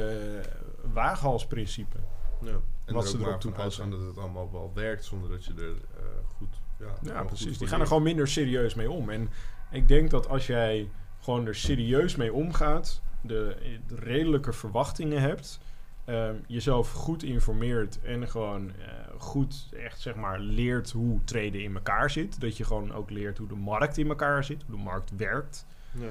waaghalsprincipe. 0.92 1.96
Ja. 2.42 2.50
En 2.84 2.94
Wat 2.94 3.08
ze 3.08 3.18
erop 3.18 3.40
toepassen. 3.40 3.90
dat 3.90 4.00
het 4.00 4.18
allemaal 4.18 4.52
wel 4.52 4.70
werkt 4.74 5.04
zonder 5.04 5.30
dat 5.30 5.44
je 5.44 5.52
er 5.52 5.70
eh, 6.00 6.06
goed... 6.36 6.48
Ja, 6.78 7.18
goed 7.18 7.26
precies. 7.26 7.46
voor 7.48 7.58
Die 7.58 7.66
gaan 7.68 7.80
er 7.80 7.86
gewoon 7.86 8.02
minder 8.02 8.28
serieus 8.28 8.74
mee 8.74 8.90
om. 8.90 9.10
En 9.10 9.28
ik 9.70 9.88
denk 9.88 10.10
dat 10.10 10.28
als 10.28 10.46
jij 10.46 10.90
gewoon 11.20 11.46
er 11.46 11.54
serieus 11.54 12.16
mee 12.16 12.32
omgaat, 12.32 13.02
de, 13.20 13.56
de 13.86 13.94
redelijke 13.94 14.52
verwachtingen 14.52 15.20
hebt, 15.20 15.60
ehm, 16.04 16.34
jezelf 16.46 16.92
goed 16.92 17.22
informeert 17.22 18.00
en 18.00 18.28
gewoon 18.28 18.70
eh, 18.70 18.86
goed 19.18 19.68
echt 19.76 20.00
zeg 20.00 20.14
maar 20.14 20.38
leert 20.38 20.90
hoe 20.90 21.24
traden 21.24 21.62
in 21.62 21.74
elkaar 21.74 22.10
zit. 22.10 22.40
Dat 22.40 22.56
je 22.56 22.64
gewoon 22.64 22.92
ook 22.92 23.10
leert 23.10 23.38
hoe 23.38 23.48
de 23.48 23.54
markt 23.54 23.98
in 23.98 24.08
elkaar 24.08 24.44
zit, 24.44 24.62
hoe 24.66 24.76
de 24.76 24.82
markt 24.82 25.16
werkt. 25.16 25.66
Ja, 25.92 26.08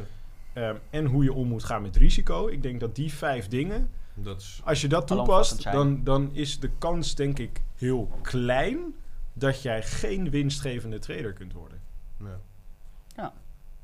Ehm, 0.56 0.76
en 0.90 1.06
hoe 1.06 1.24
je 1.24 1.34
om 1.34 1.48
moet 1.48 1.64
gaan 1.64 1.82
met 1.82 1.96
risico. 1.96 2.48
Ik 2.48 2.64
denk 2.64 2.80
dat 2.80 2.96
die 2.96 3.14
vijf 3.14 3.48
dingen, 3.48 3.90
dat 4.14 4.42
is... 4.42 4.62
als 4.64 4.82
je 4.82 4.88
dat 4.88 5.08
toepast, 5.08 5.64
dan, 5.64 6.04
dan 6.04 6.30
is 6.34 6.60
de 6.60 6.70
kans 6.78 7.16
denk 7.16 7.40
ik 7.40 7.62
heel 7.76 8.12
klein 8.22 8.96
dat 9.34 9.62
jij 9.62 9.84
geen 9.84 10.30
winstgevende 10.30 11.00
trader 11.00 11.34
kunt 11.34 11.54
worden. 11.54 11.80
Ja. 12.20 12.40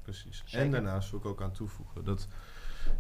Precies. 0.01 0.43
Zeker. 0.45 0.65
En 0.65 0.71
daarnaast 0.71 1.11
wil 1.11 1.19
ik 1.19 1.25
ook 1.25 1.41
aan 1.41 1.51
toevoegen 1.51 2.03
dat, 2.03 2.27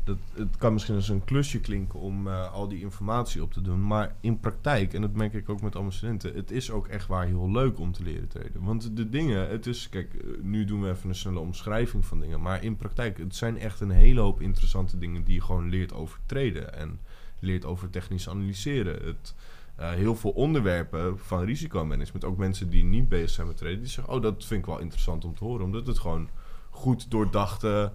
dat 0.03 0.17
het 0.33 0.57
kan 0.57 0.73
misschien 0.73 0.95
als 0.95 1.09
een 1.09 1.23
klusje 1.23 1.59
klinken 1.59 1.99
om 1.99 2.27
eh, 2.27 2.53
al 2.53 2.67
die 2.67 2.79
informatie 2.79 3.41
op 3.41 3.53
te 3.53 3.61
doen, 3.61 3.87
maar 3.87 4.15
in 4.19 4.39
praktijk, 4.39 4.93
en 4.93 5.01
dat 5.01 5.13
merk 5.13 5.33
ik 5.33 5.49
ook 5.49 5.61
met 5.61 5.75
al 5.75 5.81
mijn 5.81 5.93
studenten, 5.93 6.35
het 6.35 6.51
is 6.51 6.71
ook 6.71 6.87
echt 6.87 7.07
waar 7.07 7.25
heel 7.25 7.51
leuk 7.51 7.79
om 7.79 7.91
te 7.91 8.03
leren 8.03 8.27
traden. 8.27 8.63
Want 8.63 8.95
de 8.95 9.09
dingen, 9.09 9.49
het 9.49 9.65
is, 9.65 9.89
kijk, 9.89 10.13
eh, 10.13 10.29
nu 10.41 10.65
doen 10.65 10.81
we 10.81 10.89
even 10.89 11.09
een 11.09 11.15
snelle 11.15 11.39
omschrijving 11.39 12.05
van 12.05 12.19
dingen, 12.19 12.41
maar 12.41 12.63
in 12.63 12.77
praktijk, 12.77 13.17
het 13.17 13.35
zijn 13.35 13.57
echt 13.57 13.79
een 13.79 13.91
hele 13.91 14.21
hoop 14.21 14.41
interessante 14.41 14.97
dingen 14.97 15.23
die 15.23 15.33
je 15.33 15.41
gewoon 15.41 15.69
leert 15.69 15.93
over 15.93 16.19
traden 16.25 16.75
en 16.75 16.99
leert 17.39 17.65
over 17.65 17.89
technisch 17.89 18.29
analyseren. 18.29 19.05
Het, 19.05 19.35
eh, 19.75 19.91
heel 19.91 20.15
veel 20.15 20.31
onderwerpen 20.31 21.19
van 21.19 21.43
risicomanagement. 21.43 22.25
Ook 22.25 22.37
mensen 22.37 22.69
die 22.69 22.83
niet 22.83 23.09
bezig 23.09 23.29
zijn 23.29 23.47
met 23.47 23.57
traden, 23.57 23.79
die 23.79 23.87
zeggen: 23.87 24.13
Oh, 24.13 24.21
dat 24.21 24.45
vind 24.45 24.59
ik 24.59 24.65
wel 24.65 24.79
interessant 24.79 25.25
om 25.25 25.35
te 25.35 25.43
horen. 25.43 25.65
Omdat 25.65 25.87
het 25.87 25.99
gewoon 25.99 26.29
goed 26.71 27.11
doordachte 27.11 27.91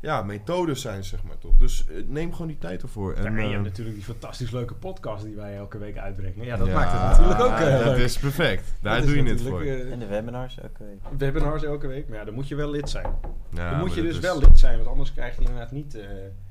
ja, 0.00 0.22
methodes 0.22 0.80
zijn, 0.80 1.04
zeg 1.04 1.22
maar 1.22 1.38
toch. 1.38 1.56
Dus 1.56 1.86
eh, 1.88 2.02
neem 2.06 2.32
gewoon 2.32 2.46
die 2.46 2.58
tijd 2.58 2.82
ervoor. 2.82 3.12
En, 3.14 3.22
Ja, 3.22 3.28
en 3.28 3.34
je 3.36 3.42
eh, 3.42 3.50
hebt 3.50 3.62
natuurlijk 3.62 3.96
die 3.96 4.04
fantastisch 4.04 4.50
leuke 4.50 4.74
podcast 4.74 5.24
die 5.24 5.34
wij 5.34 5.56
elke 5.56 5.78
week 5.78 5.96
uitbrengen. 5.98 6.44
Ja, 6.44 6.56
dat 6.56 6.66
ja, 6.66 6.74
maakt 6.74 6.92
het 6.92 7.00
natuurlijk 7.00 7.40
ook 7.40 7.58
eh, 7.58 7.78
Dat 7.78 7.84
leuk. 7.84 7.96
is 7.96 8.18
perfect. 8.18 8.72
Daar 8.82 8.96
Dat 8.98 9.06
doe 9.06 9.16
je 9.16 9.22
het 9.30 9.40
voor. 9.42 9.50
natuurlijk, 9.64 9.90
En 9.90 9.98
de 9.98 10.06
webinars 10.06 10.58
elke 10.58 10.84
week. 10.84 11.18
webinars 11.18 11.62
elke 11.62 11.86
week, 11.86 12.08
maar 12.08 12.18
ja, 12.18 12.24
dan 12.24 12.34
moet 12.34 12.48
je 12.48 12.54
wel 12.54 12.70
lid 12.70 12.90
zijn. 12.90 13.06
Ja, 13.50 13.70
dan 13.70 13.78
moet 13.78 13.94
je 13.94 14.02
dus 14.02 14.14
is- 14.14 14.18
wel 14.20 14.38
lid 14.38 14.58
zijn, 14.58 14.76
want 14.76 14.88
anders 14.88 15.12
krijg 15.12 15.34
je 15.34 15.40
inderdaad 15.40 15.72
niet... 15.72 15.98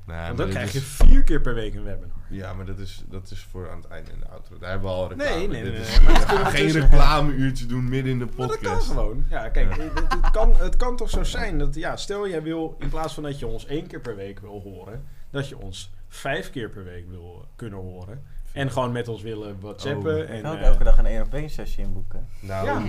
Nee, 0.06 0.16
want 0.16 0.28
maar 0.28 0.36
dan 0.36 0.48
krijg 0.54 0.72
je 0.72 0.78
is- 0.78 0.84
vier 0.84 1.22
keer 1.22 1.40
per 1.40 1.54
week 1.54 1.74
een 1.74 1.84
webinar. 1.84 2.16
Ja, 2.28 2.52
maar 2.54 2.66
dat 2.66 2.78
is, 2.78 3.04
dat 3.08 3.30
is 3.30 3.40
voor 3.50 3.70
aan 3.70 3.76
het 3.76 3.86
einde 3.86 4.10
in 4.10 4.18
de 4.20 4.28
outro. 4.28 4.58
Daar 4.58 4.70
hebben 4.70 4.88
we 4.90 4.94
al 4.96 5.08
reclame. 5.08 5.30
Nee, 5.30 5.48
nee, 5.48 5.62
nee, 5.62 5.72
is- 5.72 6.00
nee, 6.00 6.24
kunnen 6.26 6.44
we 6.44 6.50
geen 6.50 6.70
reclameuurtje 6.70 7.66
doen 7.66 7.88
midden 7.88 8.12
in 8.12 8.18
de 8.18 8.24
Maar 8.24 8.36
dat 8.36 8.46
podcast. 8.60 8.86
kan 8.86 8.96
gewoon. 8.96 9.24
Ja, 9.30 9.48
kijk, 9.48 9.76
Ja. 9.76 9.82
Het, 9.82 10.12
het 10.12 10.30
kan, 10.30 10.56
het 10.56 10.76
kan 10.76 10.96
toch 10.96 11.10
zo 11.10 11.22
zijn 11.22 11.58
dat, 11.58 11.74
ja, 11.74 11.96
stel 11.96 12.28
jij 12.28 12.42
wil, 12.42 12.76
in 12.78 12.88
plaats 12.88 13.14
van 13.14 13.22
dat 13.22 13.38
je 13.38 13.46
ons 13.46 13.66
één 13.66 13.86
keer 13.86 14.00
per 14.00 14.16
week 14.16 14.40
wil 14.40 14.60
horen, 14.60 15.04
dat 15.30 15.48
je 15.48 15.58
ons 15.58 15.92
vijf 16.08 16.50
keer 16.50 16.70
per 16.70 16.84
week 16.84 17.08
wil 17.08 17.46
kunnen 17.56 17.78
horen. 17.78 18.22
En 18.56 18.70
gewoon 18.70 18.92
met 18.92 19.08
ons 19.08 19.22
willen 19.22 19.56
whatsappen. 19.60 20.12
Oh. 20.12 20.18
Je 20.18 20.24
en, 20.24 20.42
kan 20.42 20.52
ook 20.52 20.58
eh, 20.58 20.66
elke 20.66 20.84
dag 20.84 20.98
een 20.98 21.06
één 21.06 21.22
op 21.22 21.34
één 21.34 21.50
sessie 21.50 21.84
inboeken. 21.84 22.26
Nou, 22.40 22.66
Ja. 22.66 22.82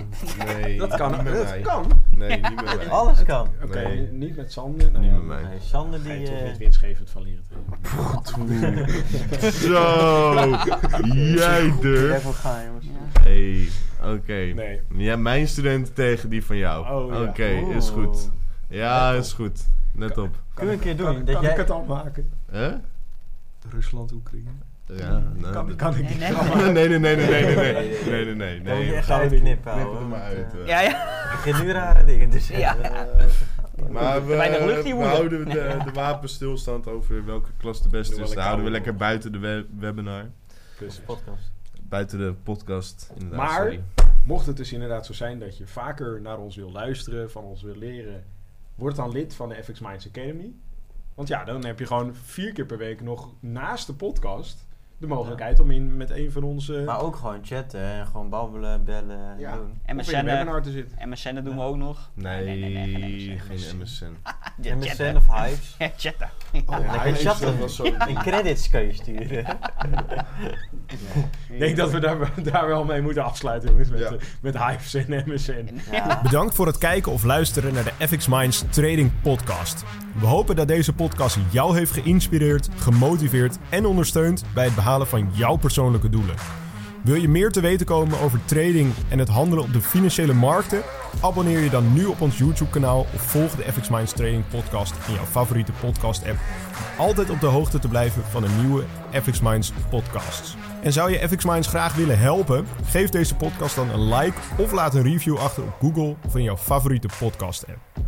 nee. 0.44 0.78
dat 0.88 0.94
kan. 0.96 1.10
Niet 1.12 1.22
met 1.22 1.32
Dat 1.34 1.44
mij. 1.44 1.60
kan. 1.60 1.86
Nee, 2.10 2.28
niet 2.36 2.54
met 2.54 2.76
mij. 2.76 2.88
Alles 3.00 3.22
kan. 3.22 3.48
Oké, 3.62 3.82
Nee. 3.82 3.96
ni- 4.00 4.16
niet 4.26 4.36
met 4.36 4.52
Sander. 4.52 4.90
Niet 4.90 5.10
ja, 5.10 5.16
met 5.16 5.22
mij. 5.26 5.42
Nee, 5.42 5.58
Sander 5.60 6.00
Ga 6.00 6.12
je 6.12 6.18
die... 6.18 6.26
toch 6.28 6.36
eh, 6.38 6.44
niet 6.48 6.58
winstgevend 6.58 7.10
van 7.10 7.22
leren 7.22 7.44
Zo, 9.52 10.34
jij 11.12 11.72
durft. 11.80 12.08
Level 12.14 12.32
gaan, 12.32 12.64
jongens. 12.64 12.86
Hey, 13.20 13.68
oké. 14.14 14.32
Nee. 14.54 14.80
Ja, 14.94 15.16
mijn 15.16 15.48
studenten 15.48 15.94
tegen 15.94 16.28
die 16.28 16.44
van 16.44 16.56
jou. 16.56 16.88
Oh, 16.94 17.12
ja. 17.12 17.22
Oké, 17.22 17.44
is 17.76 17.88
goed. 17.88 18.30
Ja, 18.68 19.12
is 19.12 19.32
goed. 19.32 19.68
Let 19.94 20.18
op. 20.18 20.42
Kunnen 20.54 20.74
we 20.74 20.80
een 20.80 20.86
keer 20.86 20.96
doen? 20.96 21.14
Kan, 21.14 21.24
dat 21.24 21.34
kan 21.34 21.42
jij... 21.42 21.50
ik 21.52 21.56
het 21.56 21.70
al 21.70 21.84
maken? 21.84 22.30
Hè? 22.50 22.70
Rusland, 23.70 24.12
Oekraïne. 24.12 24.50
Ja, 24.96 25.22
kan, 25.76 25.96
ik 25.96 26.08
niet. 26.08 26.18
Nee, 26.18 26.72
nee, 26.72 26.88
nee, 26.88 26.98
nee, 26.98 27.16
nee, 27.16 27.16
nee, 27.16 27.54
nee, 27.54 28.24
nee, 28.24 28.34
Nee, 28.34 28.34
nee, 28.34 28.60
nee, 28.60 29.02
gaan 29.02 29.16
we 29.20 29.22
uitknippen, 29.22 29.40
Knip 29.40 29.64
houden. 29.64 29.92
het 29.92 30.02
er 30.02 30.08
maar 30.08 30.20
uit. 30.20 30.54
eh, 30.54 30.60
eh. 30.60 30.66
Ja, 30.66 30.80
ja. 30.80 31.02
Ik 31.44 31.54
ga 31.54 31.62
nu 31.62 31.72
rare 31.72 32.04
dingen 32.04 32.30
te 32.30 32.40
zeggen. 32.40 32.58
Ja. 32.82 33.06
Eh, 33.06 33.88
Maar 33.90 34.26
we, 34.26 34.36
we 34.96 35.04
houden 35.04 35.44
de, 35.44 35.76
de 35.84 35.90
wapenstilstand 35.92 36.88
over 36.88 37.24
welke 37.24 37.48
klas 37.56 37.82
de 37.82 37.88
beste 37.88 38.22
is. 38.22 38.28
Dat 38.30 38.38
houden 38.44 38.64
we 38.64 38.70
lekker 38.70 38.92
lekker 38.92 39.06
buiten 39.06 39.32
de 39.32 39.38
we- 39.38 39.66
webinar. 39.78 40.24
Precies. 40.76 41.00
podcast. 41.00 41.52
Buiten 41.82 42.18
de 42.18 42.34
podcast, 42.42 43.10
inderdaad. 43.14 43.38
Maar- 43.38 43.56
sorry. 43.56 43.82
Mocht 44.24 44.46
het 44.46 44.56
dus 44.56 44.72
inderdaad 44.72 45.06
zo 45.06 45.12
zijn 45.12 45.38
dat 45.38 45.56
je 45.58 45.66
vaker 45.66 46.20
naar 46.20 46.38
ons 46.38 46.56
wil 46.56 46.72
luisteren, 46.72 47.30
van 47.30 47.42
ons 47.44 47.62
wil 47.62 47.76
leren, 47.76 48.24
word 48.74 48.96
dan 48.96 49.10
lid 49.12 49.34
van 49.34 49.48
de 49.48 49.62
FX 49.62 49.80
Minds 49.80 50.06
Academy. 50.08 50.52
Want 51.14 51.28
ja, 51.28 51.44
dan 51.44 51.64
heb 51.64 51.78
je 51.78 51.86
gewoon 51.86 52.14
vier 52.14 52.52
keer 52.52 52.66
per 52.66 52.78
week 52.78 53.00
nog 53.00 53.28
naast 53.40 53.86
de 53.86 53.94
podcast 53.94 54.66
de 54.98 55.06
mogelijkheid 55.06 55.60
om 55.60 55.70
in 55.70 55.96
met 55.96 56.10
een 56.10 56.32
van 56.32 56.42
onze 56.42 56.82
Maar 56.86 57.00
ook 57.00 57.16
gewoon 57.16 57.38
chatten 57.42 57.80
en 57.80 58.06
gewoon 58.06 58.28
babbelen, 58.28 58.84
bellen, 58.84 59.38
Ja. 59.38 59.52
doen. 59.56 59.70
of 59.86 59.88
in 59.88 59.96
MSN, 59.96 60.24
te 60.62 60.70
zitten. 60.70 61.08
MSN 61.08 61.34
doen 61.42 61.56
we 61.56 61.62
ook 61.62 61.76
nog. 61.76 62.10
Nee, 62.14 62.44
geen 62.46 63.40
geen 63.58 63.78
MSN. 63.80 64.04
Ja, 64.60 64.74
MSN 64.74 64.86
chatten. 64.88 65.16
of. 65.16 65.74
Ja, 65.78 65.90
chatten. 65.96 66.30
Oh, 66.66 66.78
je 66.78 66.98
Hypes, 66.98 67.22
chatten. 67.22 67.70
zo- 67.70 67.84
En 67.84 68.14
credits 68.14 68.68
kan 68.70 68.82
je 68.82 68.92
sturen. 68.92 69.46
Ik 71.50 71.58
denk 71.58 71.76
dat 71.76 71.90
we 71.90 71.98
daar, 72.00 72.30
daar 72.42 72.66
wel 72.66 72.84
mee 72.84 73.02
moeten 73.02 73.24
afsluiten 73.24 73.70
jongens, 73.70 73.88
met, 73.90 73.98
Ja. 73.98 74.06
eh, 74.06 74.12
met 74.40 74.58
Hives 74.58 74.94
en 74.94 75.22
MSN. 75.26 75.80
Ja. 75.90 76.20
Bedankt 76.22 76.54
voor 76.54 76.66
het 76.66 76.78
kijken 76.78 77.12
of 77.12 77.22
luisteren 77.24 77.74
naar 77.74 77.84
de 77.84 78.06
FX 78.06 78.26
Minds 78.28 78.64
Trading 78.70 79.10
Podcast. 79.22 79.84
We 80.20 80.26
hopen 80.26 80.56
dat 80.56 80.68
deze 80.68 80.92
podcast 80.92 81.38
jou 81.50 81.76
heeft 81.76 81.92
geïnspireerd, 81.92 82.68
gemotiveerd 82.76 83.58
en 83.68 83.86
ondersteund 83.86 84.44
bij 84.54 84.64
het 84.64 84.74
behalen 84.74 85.06
van 85.06 85.30
jouw 85.32 85.56
persoonlijke 85.56 86.10
doelen. 86.10 86.34
Wil 87.02 87.14
je 87.14 87.28
meer 87.28 87.50
te 87.50 87.60
weten 87.60 87.86
komen 87.86 88.20
over 88.20 88.44
trading 88.44 88.92
en 89.08 89.18
het 89.18 89.28
handelen 89.28 89.64
op 89.64 89.72
de 89.72 89.80
financiële 89.80 90.32
markten? 90.32 90.82
Abonneer 91.20 91.58
je 91.58 91.70
dan 91.70 91.92
nu 91.92 92.04
op 92.04 92.20
ons 92.20 92.38
YouTube-kanaal 92.38 93.06
of 93.14 93.20
volg 93.20 93.54
de 93.54 93.72
FX 93.72 93.88
Minds 93.88 94.12
Trading 94.12 94.48
Podcast 94.48 94.94
in 95.08 95.14
jouw 95.14 95.24
favoriete 95.24 95.72
podcast-app. 95.80 96.38
Om 96.98 97.06
altijd 97.06 97.30
op 97.30 97.40
de 97.40 97.46
hoogte 97.46 97.78
te 97.78 97.88
blijven 97.88 98.22
van 98.22 98.42
de 98.42 98.48
nieuwe 98.60 98.84
FX 99.22 99.40
Minds 99.40 99.72
podcasts. 99.90 100.56
En 100.82 100.92
zou 100.92 101.10
je 101.10 101.28
FX 101.28 101.44
Minds 101.44 101.68
graag 101.68 101.94
willen 101.94 102.18
helpen? 102.18 102.66
Geef 102.84 103.10
deze 103.10 103.34
podcast 103.34 103.74
dan 103.74 103.90
een 103.90 104.14
like 104.14 104.38
of 104.56 104.72
laat 104.72 104.94
een 104.94 105.02
review 105.02 105.36
achter 105.36 105.62
op 105.62 105.76
Google 105.80 106.16
of 106.26 106.36
in 106.36 106.42
jouw 106.42 106.56
favoriete 106.56 107.08
podcast-app. 107.18 108.07